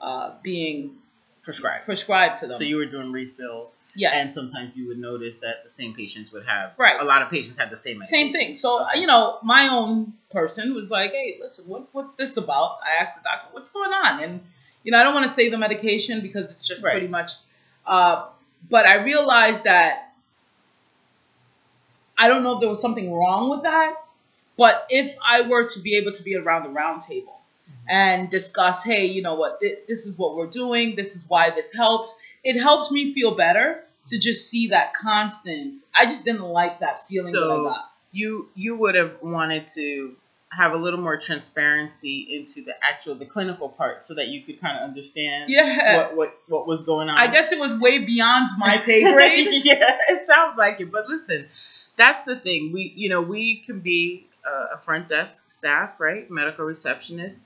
uh, 0.00 0.32
being 0.42 0.96
Prescribed. 1.42 1.84
prescribed 1.86 2.40
to 2.40 2.46
them. 2.46 2.56
So 2.56 2.64
you 2.64 2.76
were 2.76 2.86
doing 2.86 3.10
refills, 3.12 3.74
yes, 3.94 4.20
and 4.20 4.30
sometimes 4.30 4.76
you 4.76 4.88
would 4.88 4.98
notice 4.98 5.38
that 5.40 5.62
the 5.62 5.68
same 5.70 5.94
patients 5.94 6.32
would 6.32 6.46
have. 6.46 6.72
Right. 6.78 7.00
A 7.00 7.04
lot 7.04 7.22
of 7.22 7.30
patients 7.30 7.58
had 7.58 7.70
the 7.70 7.76
same. 7.76 8.02
same 8.04 8.32
thing. 8.32 8.54
So 8.54 8.86
you 8.94 9.06
know, 9.06 9.38
my 9.42 9.68
own 9.68 10.14
person 10.30 10.74
was 10.74 10.90
like, 10.90 11.12
"Hey, 11.12 11.38
listen, 11.40 11.66
what, 11.66 11.88
what's 11.92 12.14
this 12.14 12.36
about?" 12.36 12.78
I 12.84 13.02
asked 13.02 13.16
the 13.16 13.22
doctor, 13.24 13.48
"What's 13.52 13.70
going 13.70 13.92
on?" 13.92 14.22
And 14.22 14.40
you 14.82 14.92
know, 14.92 14.98
I 14.98 15.02
don't 15.04 15.14
want 15.14 15.26
to 15.26 15.32
say 15.32 15.48
the 15.50 15.58
medication 15.58 16.20
because 16.20 16.50
it's 16.50 16.66
just 16.66 16.82
Right. 16.82 16.92
pretty 16.92 17.08
much. 17.08 17.30
Uh, 17.86 18.26
but 18.70 18.86
I 18.86 19.02
realized 19.02 19.64
that 19.64 20.12
I 22.16 22.28
don't 22.28 22.42
know 22.42 22.54
if 22.54 22.60
there 22.60 22.68
was 22.68 22.80
something 22.80 23.12
wrong 23.12 23.50
with 23.50 23.62
that. 23.62 23.96
But 24.56 24.86
if 24.90 25.16
I 25.26 25.42
were 25.42 25.68
to 25.70 25.80
be 25.80 25.96
able 25.96 26.12
to 26.12 26.22
be 26.22 26.36
around 26.36 26.64
the 26.64 26.68
round 26.68 27.02
table 27.02 27.40
and 27.88 28.30
discuss, 28.30 28.84
hey, 28.84 29.06
you 29.06 29.22
know 29.22 29.34
what, 29.34 29.58
thi- 29.60 29.78
this 29.88 30.06
is 30.06 30.16
what 30.18 30.36
we're 30.36 30.46
doing, 30.46 30.94
this 30.94 31.16
is 31.16 31.28
why 31.28 31.50
this 31.50 31.72
helps, 31.72 32.14
it 32.44 32.60
helps 32.60 32.90
me 32.90 33.14
feel 33.14 33.34
better 33.34 33.82
to 34.08 34.18
just 34.18 34.48
see 34.50 34.68
that 34.68 34.94
constant. 34.94 35.78
I 35.94 36.06
just 36.06 36.24
didn't 36.24 36.42
like 36.42 36.80
that 36.80 37.00
feeling 37.00 37.32
that 37.32 37.38
So- 37.38 37.66
I 37.66 37.70
got. 37.70 37.88
You 38.14 38.48
you 38.54 38.76
would 38.76 38.94
have 38.94 39.12
wanted 39.22 39.68
to 39.74 40.14
have 40.50 40.72
a 40.72 40.76
little 40.76 41.00
more 41.00 41.16
transparency 41.16 42.36
into 42.36 42.62
the 42.62 42.74
actual 42.84 43.14
the 43.14 43.24
clinical 43.24 43.70
part, 43.70 44.04
so 44.04 44.12
that 44.16 44.28
you 44.28 44.42
could 44.42 44.60
kind 44.60 44.76
of 44.76 44.82
understand 44.82 45.48
Yeah. 45.50 45.96
what 45.96 46.16
what 46.16 46.28
what 46.48 46.66
was 46.66 46.82
going 46.82 47.08
on. 47.08 47.16
I 47.16 47.28
guess 47.32 47.52
it 47.52 47.58
was 47.58 47.74
way 47.74 48.00
beyond 48.04 48.48
my 48.58 48.76
pay 48.76 49.02
grade. 49.14 49.48
yeah, 49.64 49.96
it 50.10 50.26
sounds 50.26 50.58
like 50.58 50.78
it. 50.80 50.92
But 50.92 51.08
listen, 51.08 51.48
that's 51.96 52.24
the 52.24 52.36
thing. 52.36 52.70
We, 52.72 52.92
you 52.94 53.08
know, 53.08 53.22
we 53.22 53.60
can 53.60 53.80
be 53.80 54.26
a 54.44 54.76
front 54.84 55.08
desk 55.08 55.50
staff, 55.50 55.98
right? 55.98 56.30
Medical 56.30 56.66
receptionist, 56.66 57.40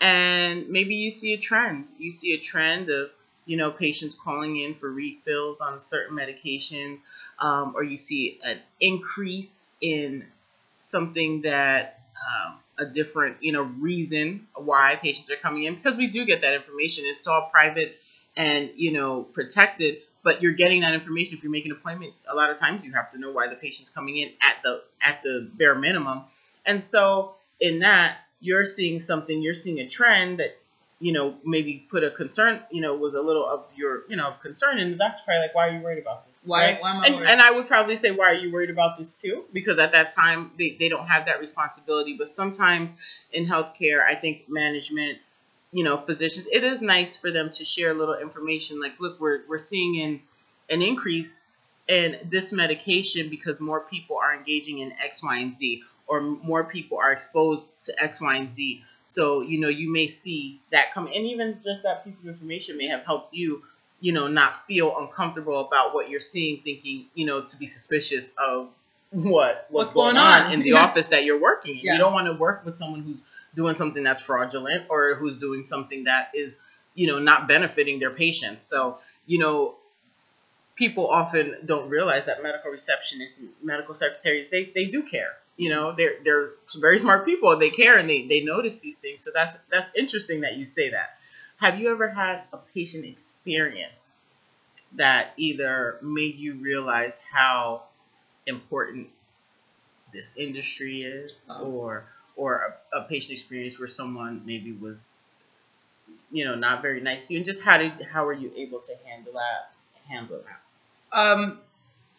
and 0.00 0.68
maybe 0.68 0.94
you 0.96 1.10
see 1.10 1.32
a 1.32 1.38
trend. 1.38 1.88
You 1.98 2.10
see 2.12 2.34
a 2.34 2.38
trend 2.38 2.88
of, 2.90 3.10
you 3.46 3.56
know, 3.56 3.70
patients 3.70 4.14
calling 4.14 4.56
in 4.56 4.74
for 4.74 4.90
refills 4.90 5.60
on 5.60 5.80
certain 5.80 6.16
medications, 6.16 6.98
um, 7.38 7.74
or 7.76 7.82
you 7.82 7.96
see 7.96 8.38
an 8.42 8.58
increase 8.80 9.70
in 9.80 10.24
something 10.80 11.42
that 11.42 12.00
um, 12.16 12.58
a 12.78 12.86
different, 12.86 13.36
you 13.40 13.52
know, 13.52 13.62
reason 13.62 14.46
why 14.54 14.96
patients 14.96 15.30
are 15.30 15.36
coming 15.36 15.64
in 15.64 15.74
because 15.74 15.96
we 15.96 16.06
do 16.06 16.24
get 16.24 16.42
that 16.42 16.54
information. 16.54 17.04
It's 17.06 17.26
all 17.26 17.48
private 17.52 17.96
and 18.36 18.70
you 18.76 18.92
know 18.92 19.22
protected 19.22 19.98
but 20.22 20.42
you're 20.42 20.52
getting 20.52 20.80
that 20.80 20.94
information 20.94 21.36
if 21.36 21.44
you 21.44 21.50
make 21.50 21.66
an 21.66 21.72
appointment 21.72 22.12
a 22.28 22.34
lot 22.34 22.50
of 22.50 22.56
times 22.56 22.84
you 22.84 22.92
have 22.92 23.10
to 23.12 23.18
know 23.18 23.30
why 23.30 23.48
the 23.48 23.54
patient's 23.56 23.90
coming 23.90 24.16
in 24.16 24.30
at 24.40 24.56
the 24.62 24.82
at 25.02 25.22
the 25.22 25.48
bare 25.54 25.74
minimum 25.74 26.24
and 26.66 26.82
so 26.82 27.34
in 27.60 27.80
that 27.80 28.18
you're 28.40 28.66
seeing 28.66 28.98
something 28.98 29.42
you're 29.42 29.54
seeing 29.54 29.78
a 29.78 29.88
trend 29.88 30.38
that 30.40 30.56
you 31.04 31.12
know 31.12 31.34
maybe 31.44 31.86
put 31.90 32.02
a 32.02 32.10
concern 32.10 32.60
you 32.70 32.80
know 32.80 32.96
was 32.96 33.14
a 33.14 33.20
little 33.20 33.46
of 33.46 33.60
your 33.76 33.92
you 34.08 34.16
know 34.16 34.28
of 34.28 34.40
concern 34.40 34.78
and 34.78 34.92
the 34.94 34.96
doctor's 34.96 35.20
probably 35.26 35.42
like 35.42 35.54
why 35.54 35.68
are 35.68 35.72
you 35.76 35.82
worried 35.84 35.98
about 36.06 36.26
this 36.26 36.36
Why- 36.44 36.64
right? 36.72 36.80
why 36.80 36.90
am 36.94 37.00
I 37.02 37.06
and, 37.06 37.14
worried? 37.16 37.28
and 37.30 37.40
i 37.42 37.50
would 37.50 37.68
probably 37.68 37.96
say 37.96 38.10
why 38.10 38.26
are 38.30 38.40
you 38.44 38.50
worried 38.50 38.70
about 38.70 38.96
this 38.98 39.12
too 39.12 39.44
because 39.52 39.78
at 39.78 39.92
that 39.92 40.12
time 40.12 40.50
they, 40.58 40.70
they 40.80 40.88
don't 40.88 41.06
have 41.06 41.26
that 41.26 41.40
responsibility 41.40 42.16
but 42.16 42.28
sometimes 42.30 42.94
in 43.32 43.46
healthcare 43.46 44.00
i 44.02 44.14
think 44.14 44.48
management 44.48 45.18
you 45.72 45.84
know 45.84 45.98
physicians 45.98 46.46
it 46.50 46.64
is 46.64 46.80
nice 46.80 47.16
for 47.16 47.30
them 47.30 47.50
to 47.50 47.64
share 47.66 47.90
a 47.90 47.94
little 47.94 48.18
information 48.26 48.80
like 48.80 48.98
look 48.98 49.20
we're, 49.20 49.40
we're 49.48 49.58
seeing 49.58 49.96
in 49.96 50.20
an 50.70 50.80
increase 50.80 51.44
in 51.86 52.16
this 52.30 52.50
medication 52.50 53.28
because 53.28 53.60
more 53.60 53.80
people 53.80 54.16
are 54.16 54.34
engaging 54.34 54.78
in 54.78 54.90
x 55.02 55.22
y 55.22 55.36
and 55.38 55.54
z 55.54 55.82
or 56.06 56.20
more 56.20 56.64
people 56.64 56.96
are 56.98 57.12
exposed 57.12 57.66
to 57.84 58.02
x 58.02 58.22
y 58.22 58.36
and 58.36 58.50
z 58.50 58.82
so 59.04 59.42
you 59.42 59.60
know 59.60 59.68
you 59.68 59.92
may 59.92 60.06
see 60.08 60.60
that 60.72 60.92
come 60.94 61.06
and 61.06 61.26
even 61.26 61.58
just 61.62 61.82
that 61.82 62.04
piece 62.04 62.18
of 62.20 62.26
information 62.26 62.76
may 62.76 62.86
have 62.86 63.04
helped 63.04 63.34
you 63.34 63.62
you 64.00 64.12
know 64.12 64.28
not 64.28 64.66
feel 64.66 64.94
uncomfortable 64.98 65.60
about 65.66 65.94
what 65.94 66.08
you're 66.10 66.20
seeing 66.20 66.60
thinking 66.62 67.06
you 67.14 67.26
know 67.26 67.42
to 67.42 67.56
be 67.58 67.66
suspicious 67.66 68.32
of 68.38 68.68
what 69.10 69.66
what's, 69.68 69.68
What's 69.70 69.92
going 69.94 70.16
on? 70.16 70.52
in 70.52 70.60
the 70.60 70.70
Yeah. 70.70 70.84
office 70.84 71.08
that 71.08 71.24
you're 71.24 71.38
working 71.40 71.76
in. 71.78 71.84
Yeah. 71.84 71.92
you 71.92 71.98
don't 71.98 72.12
want 72.12 72.26
to 72.26 72.38
work 72.38 72.64
with 72.64 72.76
someone 72.76 73.02
who's 73.02 73.22
doing 73.54 73.76
something 73.76 74.02
that's 74.02 74.20
fraudulent 74.20 74.86
or 74.88 75.14
who's 75.14 75.38
doing 75.38 75.62
something 75.62 76.04
that 76.04 76.30
is 76.34 76.56
you 76.94 77.06
know 77.06 77.18
not 77.20 77.46
benefiting 77.46 77.98
their 78.00 78.10
patients 78.10 78.64
so 78.64 78.98
you 79.26 79.38
know 79.38 79.76
people 80.76 81.08
often 81.08 81.56
don't 81.64 81.88
realize 81.88 82.26
that 82.26 82.42
medical 82.42 82.70
receptionists 82.72 83.40
medical 83.62 83.94
secretaries 83.94 84.48
they, 84.50 84.64
they 84.74 84.86
do 84.86 85.02
care 85.02 85.34
you 85.56 85.70
know 85.70 85.92
they're 85.92 86.14
they're 86.24 86.50
very 86.76 86.98
smart 86.98 87.24
people 87.24 87.58
they 87.58 87.70
care 87.70 87.96
and 87.96 88.08
they, 88.08 88.26
they 88.26 88.42
notice 88.44 88.80
these 88.80 88.98
things. 88.98 89.22
So 89.22 89.30
that's 89.34 89.56
that's 89.70 89.90
interesting 89.96 90.42
that 90.42 90.56
you 90.56 90.66
say 90.66 90.90
that. 90.90 91.16
Have 91.58 91.78
you 91.78 91.90
ever 91.92 92.08
had 92.08 92.42
a 92.52 92.58
patient 92.58 93.04
experience 93.04 94.14
that 94.96 95.32
either 95.36 95.98
made 96.02 96.36
you 96.36 96.54
realize 96.54 97.18
how 97.30 97.84
important 98.46 99.08
this 100.12 100.32
industry 100.36 101.02
is 101.02 101.32
Oh. 101.50 101.64
or 101.64 102.04
or 102.36 102.78
a, 102.92 102.98
a 102.98 103.02
patient 103.04 103.32
experience 103.32 103.78
where 103.78 103.88
someone 103.88 104.42
maybe 104.44 104.72
was 104.72 104.98
you 106.30 106.44
know 106.44 106.54
not 106.54 106.82
very 106.82 107.00
nice 107.00 107.28
to 107.28 107.34
you? 107.34 107.38
And 107.40 107.46
just 107.46 107.62
how 107.62 107.78
did 107.78 107.92
how 108.02 108.24
were 108.26 108.32
you 108.32 108.52
able 108.56 108.80
to 108.80 108.92
handle 109.04 109.32
that 109.34 109.72
handle 110.08 110.40
that? 110.44 111.18
Um, 111.18 111.58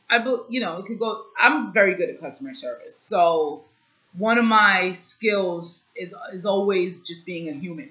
I, 0.10 0.20
bel- 0.20 0.46
you 0.50 0.60
know, 0.62 0.78
it 0.78 0.86
could 0.86 1.00
go. 1.00 1.24
I'm 1.38 1.74
very 1.74 1.96
good 1.96 2.10
at 2.10 2.20
customer 2.20 2.54
service, 2.54 2.96
so 2.96 3.64
one 4.18 4.38
of 4.38 4.46
my 4.46 4.94
skills 4.94 5.86
is 5.96 6.14
is 6.32 6.46
always 6.46 7.02
just 7.02 7.26
being 7.26 7.50
a 7.50 7.54
human. 7.54 7.90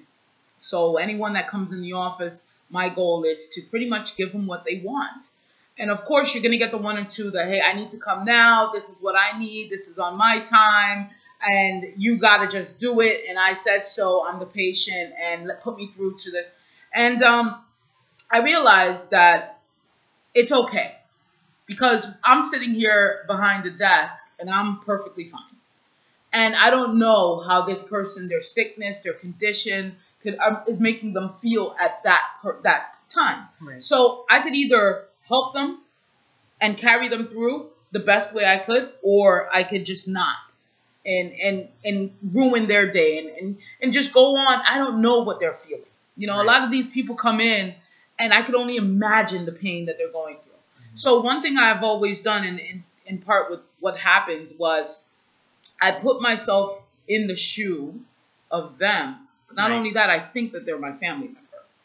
So 0.59 0.97
anyone 0.97 1.33
that 1.33 1.49
comes 1.49 1.73
in 1.73 1.81
the 1.81 1.93
office, 1.93 2.45
my 2.69 2.89
goal 2.89 3.23
is 3.25 3.49
to 3.49 3.61
pretty 3.63 3.89
much 3.89 4.15
give 4.15 4.31
them 4.31 4.47
what 4.47 4.63
they 4.63 4.81
want. 4.83 5.29
And 5.77 5.91
of 5.91 6.05
course, 6.05 6.33
you're 6.33 6.43
gonna 6.43 6.57
get 6.57 6.71
the 6.71 6.77
one 6.77 6.97
or 6.97 7.03
two 7.05 7.31
that, 7.31 7.47
hey, 7.47 7.61
I 7.61 7.73
need 7.73 7.89
to 7.89 7.97
come 7.97 8.23
now. 8.23 8.71
This 8.73 8.89
is 8.89 8.97
what 9.01 9.15
I 9.15 9.37
need. 9.37 9.69
This 9.69 9.89
is 9.89 9.99
on 9.99 10.15
my 10.17 10.39
time, 10.39 11.09
and 11.45 11.85
you 11.97 12.17
gotta 12.17 12.47
just 12.47 12.79
do 12.79 13.01
it. 13.01 13.25
And 13.27 13.37
I 13.37 13.55
said 13.55 13.85
so. 13.85 14.25
I'm 14.25 14.39
the 14.39 14.45
patient, 14.45 15.13
and 15.21 15.51
put 15.63 15.77
me 15.77 15.87
through 15.87 16.17
to 16.19 16.31
this. 16.31 16.47
And 16.93 17.21
um, 17.23 17.61
I 18.31 18.41
realized 18.41 19.11
that 19.11 19.59
it's 20.35 20.51
okay 20.51 20.95
because 21.65 22.07
I'm 22.23 22.41
sitting 22.41 22.73
here 22.73 23.23
behind 23.27 23.65
the 23.65 23.71
desk 23.71 24.23
and 24.39 24.49
I'm 24.49 24.79
perfectly 24.81 25.29
fine. 25.29 25.41
And 26.33 26.55
I 26.55 26.69
don't 26.69 26.99
know 26.99 27.39
how 27.39 27.65
this 27.65 27.81
person, 27.81 28.27
their 28.27 28.41
sickness, 28.41 29.01
their 29.01 29.13
condition, 29.13 29.95
could 30.21 30.37
um, 30.39 30.63
is 30.67 30.79
making 30.79 31.13
them 31.13 31.33
feel 31.41 31.75
at 31.79 32.03
that 32.03 32.21
per, 32.41 32.59
that 32.63 32.97
time. 33.09 33.47
right 33.61 33.81
So 33.81 34.25
I 34.29 34.41
could 34.41 34.53
either 34.53 35.05
help 35.21 35.53
them 35.53 35.81
and 36.59 36.77
carry 36.77 37.07
them 37.07 37.27
through 37.27 37.69
the 37.91 37.99
best 37.99 38.33
way 38.33 38.43
I 38.45 38.59
could, 38.59 38.91
or 39.01 39.47
I 39.53 39.63
could 39.63 39.85
just 39.85 40.07
not 40.07 40.35
and 41.05 41.33
and 41.33 41.69
and 41.83 42.11
ruin 42.33 42.67
their 42.67 42.91
day 42.91 43.19
and 43.19 43.29
and, 43.29 43.57
and 43.81 43.93
just 43.93 44.11
go 44.11 44.35
on. 44.35 44.61
I 44.67 44.77
don't 44.77 45.01
know 45.01 45.21
what 45.21 45.39
they're 45.39 45.57
feeling. 45.67 45.83
You 46.17 46.27
know, 46.27 46.41
a 46.41 46.43
lot 46.43 46.63
of 46.63 46.71
these 46.71 46.87
people 46.87 47.15
come 47.15 47.39
in 47.39 47.75
and 48.17 48.33
I 48.33 48.41
could 48.41 48.55
only 48.55 48.77
imagine 48.77 49.45
the 49.45 49.51
pain 49.51 49.85
that 49.85 49.97
they're 49.97 50.11
going 50.11 50.37
through. 50.43 50.54
So 50.95 51.21
one 51.21 51.41
thing 51.41 51.57
I've 51.57 51.83
always 51.83 52.21
done 52.21 52.43
in, 52.45 52.57
in, 52.59 52.83
in 53.05 53.17
part 53.19 53.51
with 53.51 53.59
what 53.79 53.97
happened 53.97 54.55
was 54.57 54.99
I 55.81 55.91
put 55.91 56.21
myself 56.21 56.79
in 57.07 57.27
the 57.27 57.35
shoe 57.35 57.99
of 58.51 58.77
them. 58.77 59.27
Not 59.51 59.69
Right. 59.69 59.75
only 59.77 59.91
that, 59.91 60.09
I 60.09 60.19
think 60.19 60.53
that 60.53 60.65
they're 60.65 60.77
my 60.79 60.93
family 60.93 61.27
member. 61.27 61.39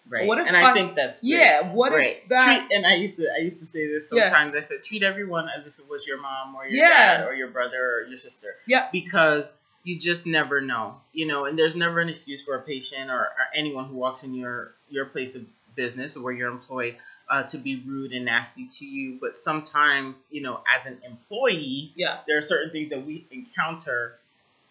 right 0.08 0.26
what 0.26 0.38
if 0.38 0.46
and 0.48 0.56
I- 0.56 0.70
i 0.70 0.72
think 0.72 0.96
that's 0.96 1.20
great. 1.20 1.30
Yeah, 1.30 1.72
what 1.72 1.92
right 1.92 2.18
if 2.22 2.28
that 2.30 2.44
treat, 2.68 2.76
and 2.76 2.84
i 2.86 2.94
used 2.96 3.16
to 3.18 3.28
i 3.32 3.40
used 3.42 3.60
to 3.60 3.66
say 3.66 3.86
this 3.86 4.10
Yeah. 4.12 4.24
sometimes 4.24 4.56
i 4.56 4.60
said 4.62 4.82
treat 4.82 5.02
everyone 5.04 5.48
as 5.48 5.66
if 5.66 5.78
it 5.78 5.86
was 5.88 6.04
your 6.06 6.20
mom 6.20 6.56
or 6.56 6.66
your 6.66 6.80
Yeah. 6.84 7.18
dad 7.18 7.26
or 7.28 7.34
your 7.34 7.48
brother 7.48 7.78
or 7.96 8.06
your 8.08 8.18
sister 8.18 8.56
Yeah. 8.66 8.88
because 8.90 9.52
you 9.84 9.98
just 9.98 10.26
never 10.26 10.60
know 10.60 11.00
you 11.12 11.26
know 11.26 11.44
and 11.44 11.56
there's 11.58 11.76
never 11.76 12.00
an 12.00 12.08
excuse 12.08 12.42
for 12.44 12.56
a 12.56 12.62
patient 12.62 13.08
or, 13.10 13.20
or 13.20 13.46
anyone 13.54 13.84
who 13.84 13.94
walks 13.96 14.22
in 14.24 14.34
your 14.34 14.74
your 14.88 15.04
place 15.06 15.34
of 15.36 15.42
business 15.74 16.16
or 16.16 16.22
where 16.22 16.32
you're 16.32 16.50
employed 16.50 16.96
uh, 17.28 17.42
to 17.44 17.58
be 17.58 17.82
rude 17.86 18.12
and 18.12 18.24
nasty 18.24 18.66
to 18.66 18.84
you 18.84 19.18
but 19.20 19.36
sometimes 19.38 20.16
you 20.30 20.40
know 20.42 20.60
as 20.78 20.86
an 20.86 20.98
employee 21.04 21.92
Yeah. 21.96 22.18
there 22.26 22.38
are 22.38 22.42
certain 22.42 22.70
things 22.70 22.90
that 22.90 23.06
we 23.06 23.26
encounter 23.30 24.18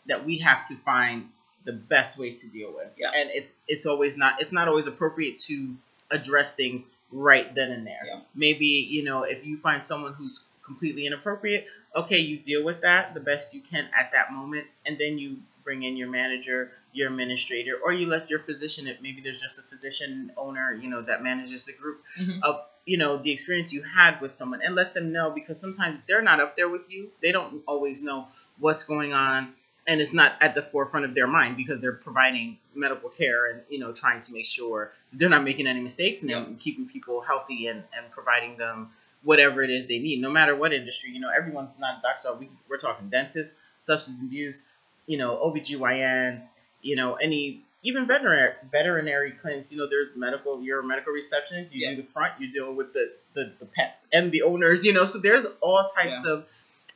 that 0.08 0.26
we 0.26 0.40
have 0.40 0.66
to 0.68 0.76
find 0.76 1.30
the 1.66 1.74
best 1.74 2.18
way 2.18 2.32
to 2.34 2.48
deal 2.48 2.74
with. 2.74 2.88
Yeah. 2.98 3.12
And 3.16 3.30
it's 3.32 3.54
it's 3.68 3.86
always 3.86 4.18
not 4.18 4.42
it's 4.42 4.52
not 4.52 4.68
always 4.68 4.88
appropriate 4.88 5.38
to 5.50 5.76
address 6.10 6.56
things 6.56 6.84
right 7.12 7.54
then 7.54 7.72
and 7.72 7.86
there. 7.86 8.00
Yeah. 8.08 8.22
Maybe, 8.34 8.66
you 8.90 9.04
know, 9.04 9.24
if 9.24 9.46
you 9.46 9.58
find 9.58 9.84
someone 9.84 10.14
who's 10.14 10.40
completely 10.66 11.06
inappropriate. 11.06 11.66
Okay, 11.96 12.20
you 12.20 12.38
deal 12.38 12.64
with 12.64 12.82
that 12.82 13.14
the 13.16 13.20
best 13.20 13.54
you 13.56 13.62
can 13.62 13.90
at 14.00 14.12
that 14.14 14.32
moment, 14.32 14.68
and 14.86 14.98
then 15.00 15.18
you 15.18 15.38
bring 15.64 15.82
in 15.84 15.98
your 15.98 16.08
manager, 16.08 16.72
your 16.94 17.10
administrator, 17.10 17.78
or 17.84 17.94
you 17.94 18.08
let 18.08 18.30
your 18.30 18.40
physician. 18.40 18.88
If 18.88 19.02
maybe 19.02 19.22
there's 19.22 19.42
just 19.42 19.60
a 19.60 19.62
physician 19.64 20.32
owner, 20.38 20.74
you 20.74 20.90
know, 20.90 21.02
that 21.04 21.22
manages 21.24 21.66
the 21.66 21.74
group 21.74 22.04
Mhm. 22.20 22.40
of 22.44 22.66
you 22.86 22.98
know 22.98 23.18
the 23.18 23.32
experience 23.32 23.72
you 23.72 23.84
had 23.84 24.20
with 24.22 24.34
someone, 24.34 24.62
and 24.64 24.74
let 24.76 24.94
them 24.94 25.12
know 25.12 25.30
because 25.30 25.60
sometimes 25.60 26.00
they're 26.08 26.22
not 26.24 26.40
up 26.40 26.56
there 26.56 26.70
with 26.70 26.90
you. 26.90 27.12
They 27.22 27.32
don't 27.32 27.64
always 27.68 28.02
know 28.02 28.28
what's 28.58 28.84
going 28.84 29.14
on, 29.14 29.54
and 29.86 30.02
it's 30.02 30.14
not 30.14 30.34
at 30.42 30.56
the 30.56 30.64
forefront 30.64 31.06
of 31.06 31.14
their 31.14 31.28
mind 31.28 31.58
because 31.58 31.80
they're 31.82 31.94
providing 31.94 32.58
medical 32.74 33.10
care 33.10 33.52
and 33.52 33.62
you 33.70 33.80
know 33.80 33.92
trying 33.92 34.22
to 34.22 34.34
make 34.34 34.46
sure 34.46 34.92
they're 35.14 35.30
not 35.30 35.44
making 35.44 35.68
any 35.68 35.82
mistakes 35.82 36.24
and 36.24 36.60
keeping 36.60 36.88
people 36.88 37.22
healthy 37.22 37.68
and 37.68 37.84
and 37.96 38.10
providing 38.12 38.58
them 38.58 38.90
whatever 39.22 39.62
it 39.62 39.70
is 39.70 39.86
they 39.88 40.00
need, 40.00 40.22
no 40.22 40.30
matter 40.32 40.56
what 40.56 40.72
industry. 40.74 41.12
You 41.12 41.20
know, 41.20 41.30
everyone's 41.30 41.78
not 41.78 42.00
a 42.00 42.02
doctor. 42.02 42.34
We, 42.34 42.50
we're 42.70 42.78
talking 42.78 43.10
dentists, 43.10 43.54
substance 43.82 44.18
abuse, 44.22 44.66
you 45.08 45.18
know, 45.18 45.36
OBGYN, 45.44 46.42
you 46.82 46.96
know, 46.96 47.16
any, 47.16 47.62
even 47.84 48.06
veterinary, 48.08 48.54
veterinary 48.72 49.32
clinics, 49.32 49.72
you 49.72 49.78
know, 49.78 49.88
there's 49.90 50.10
medical, 50.16 50.62
you're 50.62 50.80
a 50.82 50.84
medical 50.84 51.14
receptionist, 51.14 51.74
you 51.74 51.88
Yeah. 51.88 51.96
do 51.96 52.02
the 52.04 52.08
front, 52.10 52.34
you're 52.40 52.52
dealing 52.52 52.76
with 52.76 52.94
the, 52.94 53.12
the, 53.34 53.52
the 53.60 53.66
pets 53.66 54.08
and 54.12 54.32
the 54.32 54.44
owners, 54.44 54.86
you 54.86 54.94
know, 54.94 55.06
so 55.06 55.20
there's 55.20 55.46
all 55.62 55.88
types 55.96 56.26
of 56.26 56.46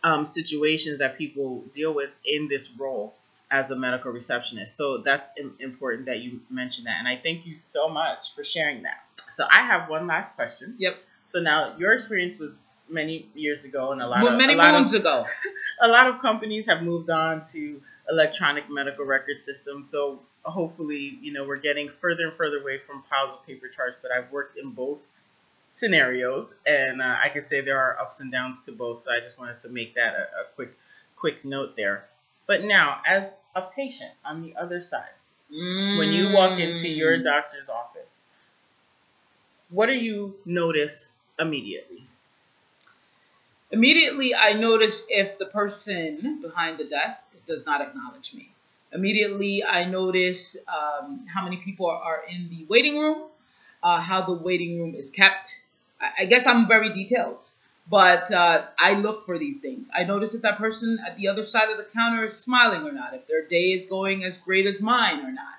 um, 0.04 0.26
situations 0.26 1.00
that 1.00 1.18
people 1.18 1.62
deal 1.74 1.94
with 1.94 2.12
in 2.26 2.48
this 2.50 2.72
role 2.78 3.14
as 3.50 3.72
a 3.72 3.76
medical 3.76 4.12
receptionist. 4.12 4.76
So 4.76 4.98
that's 4.98 5.30
important 5.60 6.08
that 6.08 6.20
you 6.20 6.42
mention 6.50 6.86
that. 6.86 6.98
And 7.00 7.08
I 7.08 7.18
thank 7.18 7.46
you 7.46 7.56
so 7.56 7.88
much 7.88 8.18
for 8.36 8.44
sharing 8.44 8.84
that. 8.84 9.04
So 9.30 9.46
I 9.50 9.62
have 9.62 9.90
one 9.90 10.08
last 10.08 10.36
question. 10.36 10.76
Yep. 10.80 10.98
So 11.28 11.40
now 11.40 11.76
your 11.78 11.94
experience 11.94 12.40
was 12.40 12.60
many 12.90 13.28
years 13.34 13.64
ago, 13.64 13.92
and 13.92 14.02
a 14.02 14.08
lot 14.08 14.24
Well, 14.24 14.34
of 14.34 14.38
many 14.38 14.54
a 14.54 14.58
lot 14.58 14.74
moons 14.74 14.94
ago. 14.94 15.26
a 15.82 15.88
lot 15.88 16.08
of 16.08 16.20
companies 16.20 16.66
have 16.68 16.82
moved 16.84 17.10
on 17.10 17.46
to 17.54 17.82
electronic 18.10 18.70
medical 18.70 19.06
record 19.06 19.42
systems. 19.42 19.90
So 19.90 20.20
hopefully, 20.44 21.18
you 21.22 21.32
know, 21.34 21.46
we're 21.46 21.58
getting 21.58 21.90
further 22.02 22.26
and 22.26 22.34
further 22.34 22.58
away 22.58 22.78
from 22.80 23.04
piles 23.10 23.32
of 23.32 23.46
paper 23.46 23.68
charts. 23.68 23.98
But 24.02 24.12
I've 24.14 24.32
worked 24.32 24.58
in 24.58 24.72
both 24.72 25.02
scenarios, 25.66 26.54
and 26.66 27.02
uh, 27.02 27.16
I 27.24 27.30
can 27.30 27.44
say 27.44 27.62
there 27.62 27.80
are 27.80 28.00
ups 28.00 28.20
and 28.20 28.32
downs 28.32 28.62
to 28.64 28.72
both. 28.72 29.00
So 29.00 29.12
I 29.12 29.20
just 29.20 29.40
wanted 29.40 29.60
to 29.62 29.70
make 29.70 29.96
that 29.96 30.14
a, 30.14 30.22
a 30.42 30.44
quick 30.56 30.78
quick 31.16 31.46
note 31.46 31.76
there. 31.76 32.06
But 32.46 32.64
now, 32.64 33.02
as 33.08 33.32
a 33.56 33.62
patient 33.62 34.12
on 34.26 34.42
the 34.42 34.56
other 34.58 34.82
side, 34.82 35.14
when 35.50 36.10
you 36.12 36.34
walk 36.34 36.60
into 36.60 36.90
your 36.90 37.18
Mm. 37.18 37.24
doctor's 37.24 37.70
office, 37.70 38.20
what 39.70 39.86
do 39.86 39.94
you 39.94 40.36
notice 40.46 41.08
immediately? 41.40 42.06
Immediately, 43.74 44.36
I 44.36 44.54
notice 44.54 45.02
if 45.10 45.40
the 45.40 45.48
person 45.48 46.40
behind 46.44 46.78
the 46.78 46.84
desk 46.84 47.34
does 47.48 47.66
not 47.66 47.82
acknowledge 47.82 48.36
me. 48.36 48.52
Immediately, 48.94 49.64
I 49.64 49.86
notice 49.86 50.56
um, 50.68 51.26
how 51.26 51.44
many 51.44 51.58
people 51.58 51.88
are, 51.90 52.22
in 52.30 52.50
the 52.52 52.66
waiting 52.70 53.00
room, 53.00 53.24
uh, 53.82 54.00
how 54.00 54.22
the 54.28 54.34
waiting 54.34 54.80
room 54.80 54.94
is 54.94 55.10
kept. 55.10 55.60
I, 56.00 56.22
I 56.24 56.26
guess 56.26 56.46
I'm 56.46 56.68
very 56.68 56.94
detailed, 56.94 57.50
but 57.90 58.32
uh, 58.32 58.68
I 58.78 58.94
look 58.94 59.26
for 59.26 59.40
these 59.40 59.60
things. 59.60 59.90
I 59.96 60.04
notice 60.04 60.36
if 60.36 60.44
that 60.44 60.60
person 60.60 61.00
at 61.04 61.18
the 61.18 61.30
other 61.30 61.44
side 61.44 61.72
of 61.72 61.78
the 61.78 61.86
counter 61.96 62.26
is 62.26 62.38
smiling 62.38 62.88
or 62.88 62.92
not, 62.92 63.16
if 63.16 63.26
their 63.26 63.42
day 63.48 63.72
is 63.72 63.88
going 63.88 64.24
as 64.24 64.38
great 64.38 64.68
as 64.68 64.82
mine 64.82 65.26
or 65.26 65.32
not. 65.32 65.58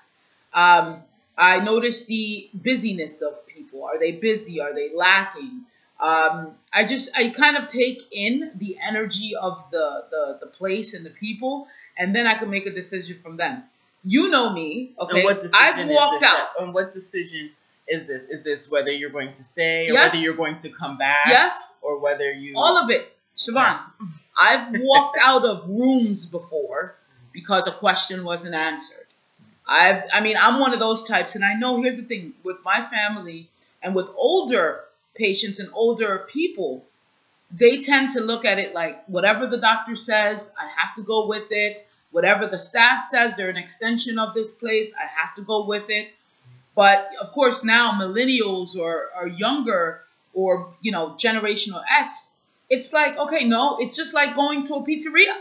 Um, 0.52 1.02
I 1.37 1.59
notice 1.59 2.04
the 2.04 2.49
busyness 2.54 3.23
of 3.23 3.44
people. 3.49 3.83
Are 3.83 3.99
they 3.99 4.12
busy? 4.12 4.61
Are 4.61 4.73
they 4.73 4.94
lacking? 4.94 5.62
Um, 6.00 6.54
I 6.72 6.84
just 6.84 7.10
I 7.16 7.28
kind 7.28 7.56
of 7.56 7.68
take 7.68 8.02
in 8.10 8.50
the 8.56 8.76
energy 8.82 9.34
of 9.40 9.64
the, 9.70 10.04
the 10.10 10.38
the 10.42 10.46
place 10.46 10.94
and 10.94 11.06
the 11.06 11.10
people, 11.10 11.68
and 11.96 12.14
then 12.14 12.26
I 12.26 12.34
can 12.34 12.50
make 12.50 12.66
a 12.66 12.72
decision 12.72 13.18
from 13.22 13.36
them. 13.36 13.62
You 14.02 14.28
know 14.28 14.52
me, 14.52 14.92
okay? 14.98 15.18
And 15.18 15.24
what 15.24 15.40
decision 15.40 15.59
I've 15.61 15.88
walked 15.88 16.20
this? 16.20 16.28
out. 16.28 16.48
And 16.61 16.74
what 16.74 16.92
decision 16.92 17.50
is 17.88 18.07
this? 18.07 18.24
Is 18.24 18.44
this 18.44 18.70
whether 18.70 18.92
you're 18.92 19.11
going 19.11 19.33
to 19.33 19.44
stay 19.44 19.88
or 19.88 19.94
Yes. 19.94 20.12
whether 20.12 20.22
you're 20.22 20.37
going 20.37 20.59
to 20.59 20.68
come 20.70 20.98
back? 20.98 21.26
Yes, 21.26 21.72
Or 21.80 21.98
whether 21.98 22.30
you 22.33 22.54
all 22.57 22.76
of 22.76 22.90
it, 22.90 23.11
Siobhan. 23.37 23.80
I've 24.38 24.68
walked 24.80 25.16
out 25.22 25.44
of 25.44 25.68
rooms 25.68 26.26
before 26.26 26.96
because 27.33 27.66
a 27.66 27.72
question 27.72 28.24
wasn't 28.24 28.54
answered. 28.54 29.07
I've, 29.66 30.02
I 30.12 30.20
mean, 30.20 30.37
I'm 30.38 30.61
one 30.61 30.74
of 30.74 30.80
those 30.80 31.04
types, 31.04 31.35
and 31.35 31.44
I 31.44 31.54
know. 31.54 31.80
Here's 31.80 31.96
the 31.96 32.02
thing: 32.02 32.35
with 32.42 32.59
my 32.64 32.85
family 32.90 33.48
and 33.83 33.94
with 33.94 34.09
older 34.16 34.84
patients 35.14 35.59
and 35.61 35.70
older 35.72 36.27
people, 36.33 36.85
they 37.50 37.81
tend 37.81 38.11
to 38.11 38.20
look 38.20 38.44
at 38.44 38.59
it 38.59 38.74
like 38.74 39.05
whatever 39.07 39.46
the 39.46 39.59
doctor 39.59 39.96
says, 39.96 40.53
I 40.59 40.66
have 40.66 40.94
to 40.96 41.03
go 41.03 41.27
with 41.27 41.46
it. 41.50 41.81
Whatever 42.11 42.46
the 42.46 42.59
staff 42.59 43.03
says, 43.03 43.37
they're 43.37 43.50
an 43.50 43.57
extension 43.57 44.18
of 44.18 44.35
this 44.35 44.50
place. 44.50 44.92
I 44.94 45.07
have 45.20 45.35
to 45.35 45.42
go 45.42 45.66
with 45.66 45.90
it. 45.90 46.11
But 46.74 47.11
of 47.20 47.33
course, 47.33 47.64
now 47.64 47.92
millennials 47.92 48.77
or, 48.77 49.11
or 49.16 49.29
younger 49.29 50.03
or 50.33 50.74
you 50.81 50.90
know 50.90 51.11
generational 51.11 51.83
X, 51.88 52.27
it's 52.68 52.92
like 52.92 53.16
okay, 53.16 53.44
no, 53.44 53.79
it's 53.79 53.96
just 53.96 54.14
like 54.14 54.35
going 54.35 54.66
to 54.66 54.74
a 54.74 54.83
pizzeria. 54.83 55.35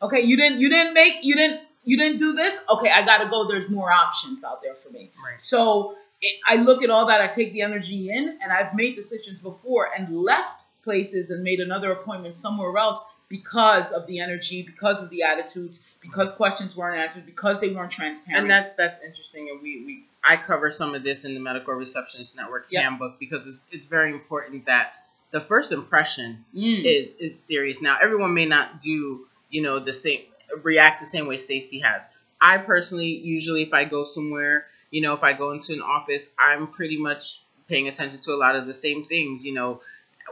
Okay, 0.00 0.22
you 0.22 0.36
didn't 0.36 0.60
you 0.60 0.68
didn't 0.70 0.94
make 0.94 1.18
you 1.22 1.34
didn't 1.34 1.60
you 1.84 1.98
didn't 1.98 2.18
do 2.18 2.32
this. 2.32 2.64
Okay, 2.70 2.90
I 2.90 3.04
gotta 3.04 3.28
go. 3.28 3.48
There's 3.48 3.68
more 3.68 3.90
options 3.90 4.44
out 4.44 4.62
there 4.62 4.74
for 4.74 4.90
me. 4.90 5.10
Right. 5.22 5.42
So 5.42 5.96
it, 6.20 6.40
I 6.46 6.56
look 6.56 6.82
at 6.82 6.90
all 6.90 7.06
that. 7.06 7.20
I 7.20 7.28
take 7.28 7.52
the 7.52 7.62
energy 7.62 8.10
in, 8.10 8.38
and 8.42 8.52
I've 8.52 8.74
made 8.74 8.96
decisions 8.96 9.38
before 9.38 9.88
and 9.96 10.16
left 10.16 10.64
places 10.82 11.30
and 11.30 11.42
made 11.42 11.60
another 11.60 11.92
appointment 11.92 12.36
somewhere 12.36 12.76
else 12.76 13.02
because 13.28 13.92
of 13.92 14.06
the 14.06 14.20
energy, 14.20 14.62
because 14.62 15.02
of 15.02 15.10
the 15.10 15.22
attitudes, 15.22 15.82
because 16.00 16.32
questions 16.32 16.76
weren't 16.76 16.98
answered, 16.98 17.26
because 17.26 17.60
they 17.60 17.68
weren't 17.74 17.92
transparent. 17.92 18.42
And 18.42 18.50
that's 18.50 18.74
that's 18.74 19.02
interesting, 19.04 19.48
and 19.50 19.60
we, 19.62 19.84
we 19.84 20.04
I 20.24 20.36
cover 20.36 20.70
some 20.70 20.94
of 20.94 21.02
this 21.02 21.24
in 21.24 21.34
the 21.34 21.40
Medical 21.40 21.74
Receptionist 21.74 22.36
Network 22.36 22.66
Yep. 22.70 22.82
handbook 22.82 23.18
because 23.20 23.46
it's, 23.46 23.60
it's 23.70 23.86
very 23.86 24.12
important 24.12 24.66
that 24.66 24.92
the 25.30 25.40
first 25.40 25.72
impression 25.72 26.44
Mm. 26.56 26.84
is 26.84 27.12
is 27.16 27.38
serious. 27.42 27.82
Now, 27.82 27.98
everyone 28.02 28.32
may 28.34 28.46
not 28.46 28.80
do 28.80 29.26
you 29.50 29.62
know 29.62 29.78
the 29.78 29.92
same 29.92 30.22
react 30.62 31.00
the 31.00 31.06
same 31.06 31.26
way 31.28 31.36
Stacy 31.36 31.80
has. 31.80 32.08
I 32.40 32.58
personally 32.58 33.08
usually 33.08 33.62
if 33.62 33.74
I 33.74 33.84
go 33.84 34.04
somewhere, 34.06 34.66
you 34.90 35.00
know, 35.02 35.12
if 35.14 35.22
I 35.22 35.32
go 35.32 35.52
into 35.52 35.72
an 35.72 35.82
office, 35.82 36.30
I'm 36.38 36.68
pretty 36.68 36.98
much 36.98 37.40
paying 37.68 37.88
attention 37.88 38.20
to 38.20 38.32
a 38.32 38.36
lot 38.36 38.56
of 38.56 38.66
the 38.66 38.74
same 38.74 39.04
things. 39.06 39.44
You 39.44 39.54
know, 39.54 39.80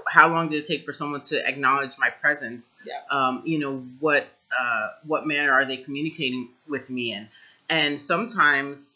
how 0.08 0.28
long 0.28 0.48
did 0.48 0.62
it 0.62 0.66
take 0.66 0.84
for 0.84 0.92
someone 0.92 1.22
to 1.22 1.46
acknowledge 1.46 1.92
my 1.98 2.10
presence? 2.10 2.74
Yeah. 2.84 3.00
Um, 3.10 3.42
you 3.44 3.58
know, 3.58 3.84
what 4.00 4.26
uh, 4.58 4.88
what 5.06 5.26
manner 5.26 5.52
are 5.52 5.64
they 5.64 5.76
communicating 5.76 6.48
with 6.68 6.88
me 6.88 7.12
in? 7.12 7.28
And 7.68 8.00
sometimes 8.00 8.90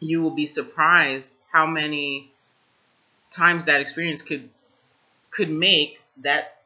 you 0.00 0.22
will 0.22 0.32
be 0.34 0.46
surprised 0.46 1.28
how 1.50 1.66
many 1.66 2.30
times 3.30 3.66
that 3.66 3.80
experience 3.80 4.22
could 4.22 4.48
could 5.30 5.50
make 5.50 6.00
that 6.22 6.62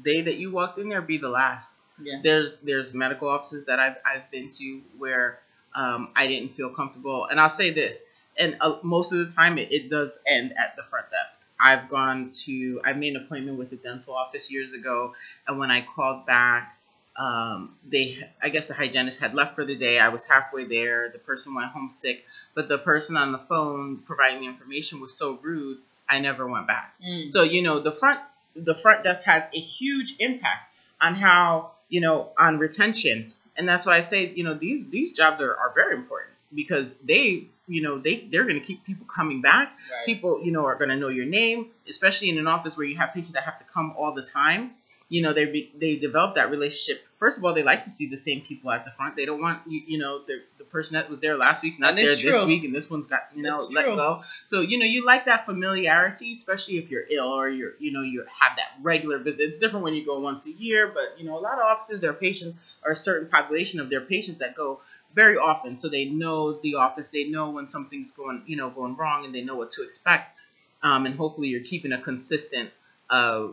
day 0.00 0.22
that 0.22 0.36
you 0.36 0.50
walked 0.50 0.78
in 0.78 0.88
there 0.88 1.02
be 1.02 1.18
the 1.18 1.28
last. 1.28 1.72
Yeah. 2.02 2.20
There's 2.22 2.52
there's 2.62 2.94
medical 2.94 3.28
offices 3.28 3.66
that 3.66 3.78
I've 3.78 3.96
I've 4.04 4.30
been 4.30 4.48
to 4.48 4.80
where 4.98 5.40
um, 5.74 6.10
I 6.14 6.26
didn't 6.26 6.54
feel 6.56 6.70
comfortable, 6.70 7.26
and 7.26 7.40
I'll 7.40 7.48
say 7.48 7.70
this, 7.70 7.98
and 8.36 8.56
uh, 8.60 8.78
most 8.82 9.12
of 9.12 9.18
the 9.18 9.34
time 9.34 9.58
it, 9.58 9.72
it 9.72 9.90
does 9.90 10.18
end 10.26 10.52
at 10.52 10.76
the 10.76 10.82
front 10.84 11.06
desk. 11.10 11.42
I've 11.58 11.88
gone 11.88 12.30
to 12.44 12.80
I 12.84 12.92
made 12.92 13.14
an 13.14 13.22
appointment 13.22 13.58
with 13.58 13.72
a 13.72 13.76
dental 13.76 14.14
office 14.14 14.50
years 14.50 14.72
ago, 14.74 15.14
and 15.46 15.58
when 15.58 15.70
I 15.70 15.82
called 15.82 16.26
back, 16.26 16.76
um, 17.16 17.76
they 17.88 18.28
I 18.42 18.48
guess 18.48 18.66
the 18.66 18.74
hygienist 18.74 19.20
had 19.20 19.34
left 19.34 19.54
for 19.54 19.64
the 19.64 19.76
day. 19.76 19.98
I 20.00 20.08
was 20.08 20.24
halfway 20.24 20.64
there. 20.64 21.10
The 21.10 21.18
person 21.18 21.54
went 21.54 21.68
home 21.68 21.88
sick, 21.88 22.24
but 22.54 22.68
the 22.68 22.78
person 22.78 23.16
on 23.16 23.32
the 23.32 23.38
phone 23.38 23.98
providing 23.98 24.40
the 24.40 24.46
information 24.46 25.00
was 25.00 25.14
so 25.16 25.38
rude. 25.42 25.78
I 26.08 26.18
never 26.18 26.46
went 26.46 26.66
back. 26.66 26.94
Mm. 27.06 27.30
So 27.30 27.42
you 27.42 27.62
know 27.62 27.80
the 27.80 27.92
front 27.92 28.20
the 28.56 28.74
front 28.74 29.04
desk 29.04 29.24
has 29.24 29.44
a 29.54 29.60
huge 29.60 30.16
impact 30.18 30.74
on 31.00 31.14
how 31.14 31.72
you 31.88 32.00
know 32.00 32.30
on 32.38 32.58
retention, 32.58 33.32
and 33.56 33.68
that's 33.68 33.86
why 33.86 33.96
I 33.96 34.00
say 34.00 34.32
you 34.34 34.44
know 34.44 34.54
these 34.54 34.88
these 34.90 35.12
jobs 35.12 35.40
are, 35.40 35.54
are 35.56 35.72
very 35.74 35.96
important 35.96 36.32
because 36.54 36.94
they 37.04 37.48
you 37.66 37.82
know 37.82 37.98
they 37.98 38.28
they're 38.30 38.44
going 38.44 38.60
to 38.60 38.66
keep 38.66 38.84
people 38.84 39.06
coming 39.06 39.40
back. 39.40 39.76
Right. 39.92 40.06
People 40.06 40.42
you 40.44 40.52
know 40.52 40.64
are 40.66 40.76
going 40.76 40.90
to 40.90 40.96
know 40.96 41.08
your 41.08 41.26
name, 41.26 41.70
especially 41.88 42.28
in 42.30 42.38
an 42.38 42.46
office 42.46 42.76
where 42.76 42.86
you 42.86 42.96
have 42.96 43.12
patients 43.12 43.32
that 43.32 43.44
have 43.44 43.58
to 43.58 43.64
come 43.64 43.94
all 43.96 44.14
the 44.14 44.22
time. 44.24 44.72
You 45.12 45.20
know 45.20 45.34
they 45.34 45.44
be, 45.44 45.70
they 45.78 45.96
develop 45.96 46.36
that 46.36 46.50
relationship. 46.50 47.04
First 47.18 47.36
of 47.36 47.44
all, 47.44 47.52
they 47.52 47.62
like 47.62 47.84
to 47.84 47.90
see 47.90 48.08
the 48.08 48.16
same 48.16 48.40
people 48.40 48.70
at 48.70 48.86
the 48.86 48.90
front. 48.92 49.14
They 49.14 49.26
don't 49.26 49.42
want 49.42 49.60
you 49.66 49.82
you 49.86 49.98
know 49.98 50.22
the 50.24 50.40
the 50.56 50.64
person 50.64 50.94
that 50.94 51.10
was 51.10 51.20
there 51.20 51.36
last 51.36 51.62
week's 51.62 51.78
not 51.78 51.96
there 51.96 52.12
it's 52.12 52.22
this 52.22 52.42
week, 52.46 52.64
and 52.64 52.74
this 52.74 52.88
one's 52.88 53.06
got 53.06 53.28
you 53.34 53.42
know 53.42 53.58
let 53.72 53.84
true. 53.84 53.94
go. 53.94 54.22
So 54.46 54.62
you 54.62 54.78
know 54.78 54.86
you 54.86 55.04
like 55.04 55.26
that 55.26 55.44
familiarity, 55.44 56.32
especially 56.32 56.78
if 56.78 56.90
you're 56.90 57.04
ill 57.10 57.28
or 57.28 57.50
you're 57.50 57.74
you 57.78 57.92
know 57.92 58.00
you 58.00 58.24
have 58.40 58.56
that 58.56 58.70
regular 58.80 59.18
visit. 59.18 59.42
It's 59.42 59.58
different 59.58 59.84
when 59.84 59.92
you 59.92 60.02
go 60.02 60.18
once 60.18 60.46
a 60.46 60.52
year, 60.52 60.90
but 60.94 61.18
you 61.18 61.26
know 61.26 61.36
a 61.36 61.42
lot 61.42 61.58
of 61.58 61.64
offices 61.64 62.00
their 62.00 62.14
patients 62.14 62.56
are 62.82 62.92
a 62.92 62.96
certain 62.96 63.28
population 63.28 63.80
of 63.80 63.90
their 63.90 64.00
patients 64.00 64.38
that 64.38 64.54
go 64.54 64.80
very 65.14 65.36
often, 65.36 65.76
so 65.76 65.90
they 65.90 66.06
know 66.06 66.54
the 66.54 66.76
office, 66.76 67.10
they 67.10 67.24
know 67.24 67.50
when 67.50 67.68
something's 67.68 68.12
going 68.12 68.44
you 68.46 68.56
know 68.56 68.70
going 68.70 68.96
wrong, 68.96 69.26
and 69.26 69.34
they 69.34 69.42
know 69.42 69.56
what 69.56 69.72
to 69.72 69.82
expect. 69.82 70.38
Um, 70.82 71.04
and 71.04 71.14
hopefully 71.14 71.48
you're 71.48 71.60
keeping 71.60 71.92
a 71.92 72.00
consistent 72.00 72.70
uh, 73.10 73.48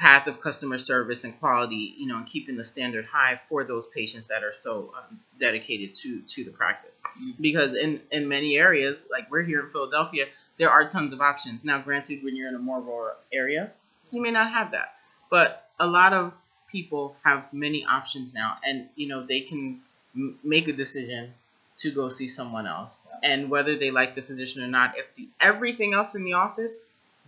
path 0.00 0.26
of 0.26 0.40
customer 0.40 0.78
service 0.78 1.24
and 1.24 1.38
quality, 1.40 1.94
you 1.98 2.06
know, 2.06 2.16
and 2.16 2.26
keeping 2.26 2.56
the 2.56 2.64
standard 2.64 3.04
high 3.04 3.38
for 3.50 3.64
those 3.64 3.86
patients 3.94 4.28
that 4.28 4.42
are 4.42 4.52
so 4.54 4.94
um, 4.96 5.20
dedicated 5.38 5.94
to 5.94 6.22
to 6.22 6.42
the 6.44 6.50
practice. 6.50 6.96
Mhm. 7.20 7.34
Because 7.40 7.76
in 7.76 8.00
in 8.10 8.28
many 8.28 8.56
areas, 8.58 8.96
like 9.10 9.30
we're 9.30 9.42
here 9.42 9.60
in 9.60 9.70
Philadelphia, 9.70 10.26
there 10.58 10.70
are 10.70 10.88
tons 10.88 11.12
of 11.12 11.20
options. 11.20 11.62
Now, 11.64 11.78
granted, 11.82 12.24
when 12.24 12.34
you're 12.34 12.48
in 12.48 12.54
a 12.54 12.64
more 12.70 12.80
rural 12.80 13.14
area, 13.32 13.72
you 14.10 14.22
may 14.22 14.30
not 14.30 14.50
have 14.52 14.70
that, 14.72 14.94
but 15.30 15.68
a 15.78 15.86
lot 15.86 16.12
of 16.14 16.32
people 16.72 17.16
have 17.24 17.52
many 17.52 17.84
options 17.84 18.32
now, 18.32 18.56
and 18.64 18.88
you 18.96 19.06
know 19.06 19.26
they 19.26 19.40
can 19.42 19.82
m- 20.16 20.38
make 20.42 20.66
a 20.68 20.72
decision 20.72 21.34
to 21.82 21.90
go 21.90 22.08
see 22.08 22.28
someone 22.28 22.66
else, 22.66 23.06
and 23.22 23.50
whether 23.50 23.76
they 23.76 23.90
like 23.90 24.14
the 24.14 24.22
physician 24.22 24.62
or 24.62 24.68
not, 24.68 24.96
if 24.96 25.06
the, 25.16 25.28
everything 25.40 25.92
else 25.94 26.14
in 26.14 26.24
the 26.24 26.34
office 26.34 26.72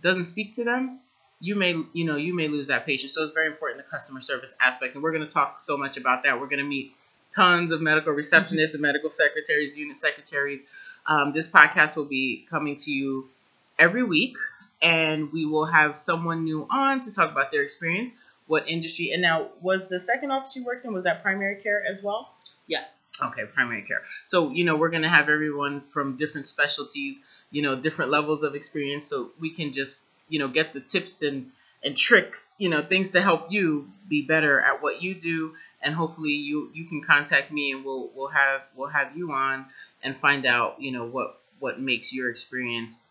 doesn't 0.01 0.23
speak 0.25 0.53
to 0.53 0.63
them, 0.63 0.99
you 1.43 1.55
may 1.57 1.75
you 1.91 2.05
know 2.05 2.15
you 2.15 2.33
may 2.33 2.47
lose 2.47 2.67
that 2.67 2.85
patient. 2.85 3.11
So 3.11 3.21
it's 3.21 3.33
very 3.33 3.47
important 3.47 3.83
the 3.83 3.89
customer 3.91 4.21
service 4.21 4.55
aspect, 4.61 4.95
and 4.95 5.03
we're 5.03 5.11
going 5.11 5.27
to 5.27 5.33
talk 5.33 5.61
so 5.61 5.75
much 5.75 5.97
about 5.97 6.23
that. 6.23 6.39
We're 6.39 6.47
going 6.47 6.63
to 6.63 6.65
meet 6.65 6.93
tons 7.35 7.73
of 7.73 7.81
medical 7.81 8.13
receptionists 8.13 8.73
and 8.73 8.81
medical 8.81 9.09
secretaries, 9.09 9.75
unit 9.75 9.97
secretaries. 9.97 10.63
Um, 11.05 11.33
this 11.33 11.49
podcast 11.49 11.97
will 11.97 12.05
be 12.05 12.47
coming 12.49 12.77
to 12.77 12.91
you 12.91 13.29
every 13.77 14.03
week, 14.03 14.37
and 14.81 15.33
we 15.33 15.45
will 15.45 15.65
have 15.65 15.99
someone 15.99 16.45
new 16.45 16.65
on 16.71 17.01
to 17.01 17.11
talk 17.11 17.29
about 17.29 17.51
their 17.51 17.63
experience, 17.63 18.13
what 18.47 18.69
industry. 18.69 19.11
And 19.11 19.21
now, 19.21 19.49
was 19.59 19.89
the 19.89 19.99
second 19.99 20.31
office 20.31 20.55
you 20.55 20.63
worked 20.63 20.85
in 20.85 20.93
was 20.93 21.03
that 21.03 21.23
primary 21.23 21.61
care 21.61 21.83
as 21.85 22.01
well? 22.01 22.33
Yes. 22.67 23.05
Okay, 23.21 23.43
primary 23.53 23.81
care. 23.81 24.03
So, 24.25 24.51
you 24.51 24.63
know, 24.63 24.77
we're 24.77 24.91
going 24.91 25.03
to 25.03 25.09
have 25.09 25.27
everyone 25.27 25.83
from 25.91 26.15
different 26.15 26.45
specialties, 26.45 27.19
you 27.51 27.61
know, 27.61 27.75
different 27.75 28.11
levels 28.11 28.43
of 28.43 28.55
experience 28.55 29.05
so 29.07 29.31
we 29.39 29.49
can 29.53 29.73
just, 29.73 29.97
you 30.29 30.39
know, 30.39 30.47
get 30.47 30.73
the 30.73 30.79
tips 30.79 31.21
and 31.21 31.51
and 31.83 31.97
tricks, 31.97 32.55
you 32.59 32.69
know, 32.69 32.81
things 32.81 33.11
to 33.11 33.21
help 33.21 33.51
you 33.51 33.89
be 34.07 34.21
better 34.21 34.59
at 34.61 34.81
what 34.81 35.01
you 35.01 35.15
do 35.15 35.53
and 35.81 35.93
hopefully 35.93 36.31
you 36.31 36.71
you 36.73 36.85
can 36.85 37.03
contact 37.03 37.51
me 37.51 37.71
and 37.71 37.83
we'll 37.83 38.09
we'll 38.15 38.29
have 38.29 38.61
we'll 38.75 38.87
have 38.87 39.15
you 39.17 39.31
on 39.31 39.65
and 40.01 40.17
find 40.17 40.45
out, 40.45 40.81
you 40.81 40.91
know, 40.91 41.05
what 41.05 41.39
what 41.59 41.79
makes 41.79 42.13
your 42.13 42.29
experience 42.29 43.07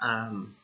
um 0.00 0.54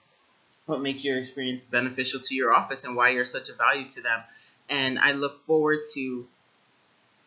what 0.66 0.80
makes 0.80 1.04
your 1.04 1.18
experience 1.18 1.64
beneficial 1.64 2.20
to 2.20 2.34
your 2.34 2.52
office 2.52 2.84
and 2.84 2.94
why 2.94 3.10
you're 3.10 3.24
such 3.24 3.48
a 3.48 3.54
value 3.54 3.88
to 3.88 4.02
them. 4.02 4.20
And 4.68 4.98
I 4.98 5.12
look 5.12 5.44
forward 5.46 5.80
to 5.94 6.28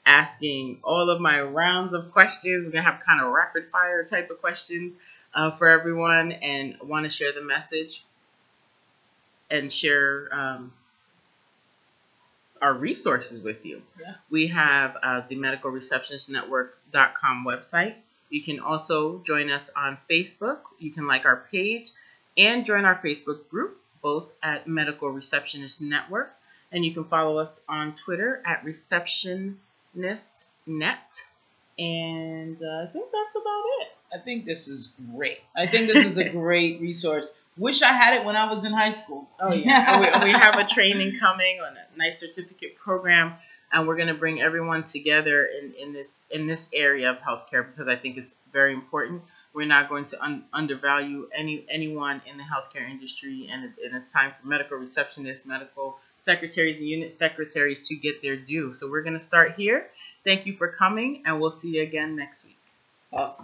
asking 0.05 0.79
all 0.83 1.09
of 1.09 1.19
my 1.19 1.41
rounds 1.41 1.93
of 1.93 2.11
questions. 2.11 2.65
We're 2.65 2.71
gonna 2.71 2.89
have 2.89 3.01
kind 3.05 3.21
of 3.21 3.31
rapid 3.31 3.69
fire 3.71 4.05
type 4.05 4.29
of 4.29 4.39
questions 4.39 4.93
uh, 5.33 5.51
for 5.51 5.67
everyone, 5.67 6.31
and 6.31 6.77
want 6.83 7.05
to 7.05 7.09
share 7.09 7.33
the 7.33 7.41
message 7.41 8.05
and 9.53 9.71
share 9.71 10.27
um, 10.31 10.73
our 12.61 12.73
resources 12.73 13.41
with 13.41 13.65
you. 13.65 13.81
Yeah. 14.01 14.15
We 14.29 14.47
have 14.47 14.97
uh, 15.01 15.21
the 15.29 15.35
Medical 15.35 15.69
Receptionist 15.69 16.29
Network.com 16.29 17.45
website. 17.45 17.95
You 18.29 18.41
can 18.41 18.59
also 18.59 19.19
join 19.19 19.51
us 19.51 19.69
on 19.77 19.99
Facebook. 20.09 20.59
You 20.79 20.91
can 20.91 21.05
like 21.05 21.25
our 21.25 21.45
page 21.51 21.91
and 22.35 22.65
join 22.65 22.83
our 22.83 22.95
Facebook 22.95 23.47
group, 23.49 23.77
both 24.01 24.29
at 24.41 24.67
Medical 24.67 25.09
Receptionist 25.09 25.81
Network. 25.81 26.33
And 26.71 26.83
you 26.83 26.91
can 26.91 27.03
follow 27.03 27.37
us 27.37 27.61
on 27.69 27.93
Twitter 27.93 28.41
at 28.43 28.63
Receptionist 28.63 30.43
Net. 30.65 31.21
And 31.77 32.57
uh, 32.59 32.83
I 32.83 32.87
think 32.91 33.05
that's 33.13 33.35
about 33.35 33.63
it. 33.81 33.87
I 34.15 34.17
think 34.19 34.45
this 34.45 34.67
is 34.67 34.93
great. 35.13 35.39
I 35.55 35.67
think 35.67 35.87
this 35.87 36.05
is 36.05 36.17
a 36.17 36.29
great 36.29 36.81
resource. 36.81 37.35
Wish 37.57 37.81
I 37.83 37.93
had 37.93 38.19
it 38.19 38.25
when 38.25 38.35
I 38.35 38.51
was 38.51 38.63
in 38.63 38.71
high 38.71 38.91
school. 38.91 39.29
Oh 39.39 39.53
yeah, 39.53 39.85
oh, 39.89 39.99
we, 39.99 40.31
we 40.31 40.31
have 40.31 40.57
a 40.57 40.63
training 40.63 41.19
coming 41.19 41.59
on 41.61 41.73
a 41.77 41.97
nice 41.97 42.19
certificate 42.19 42.77
program, 42.77 43.33
and 43.71 43.87
we're 43.87 43.95
going 43.95 44.07
to 44.07 44.15
bring 44.15 44.41
everyone 44.41 44.83
together 44.83 45.45
in, 45.45 45.73
in 45.75 45.93
this 45.93 46.23
in 46.31 46.47
this 46.47 46.67
area 46.73 47.11
of 47.11 47.17
healthcare 47.19 47.65
because 47.65 47.87
I 47.87 47.95
think 47.95 48.17
it's 48.17 48.33
very 48.51 48.73
important. 48.73 49.21
We're 49.53 49.67
not 49.67 49.87
going 49.87 50.05
to 50.07 50.23
un- 50.23 50.45
undervalue 50.51 51.29
any 51.31 51.63
anyone 51.69 52.21
in 52.25 52.37
the 52.37 52.43
healthcare 52.43 52.89
industry, 52.89 53.49
and, 53.51 53.65
it, 53.65 53.71
and 53.85 53.95
it's 53.95 54.11
time 54.11 54.33
for 54.41 54.47
medical 54.47 54.79
receptionists, 54.79 55.45
medical 55.45 55.99
secretaries, 56.17 56.79
and 56.79 56.87
unit 56.87 57.11
secretaries 57.11 57.87
to 57.89 57.95
get 57.95 58.23
their 58.23 58.35
due. 58.35 58.73
So 58.73 58.89
we're 58.89 59.03
going 59.03 59.13
to 59.13 59.23
start 59.23 59.53
here. 59.55 59.85
Thank 60.23 60.47
you 60.47 60.53
for 60.53 60.69
coming, 60.69 61.21
and 61.25 61.39
we'll 61.39 61.51
see 61.51 61.75
you 61.75 61.83
again 61.83 62.15
next 62.15 62.45
week. 62.45 62.57
Awesome. 63.11 63.41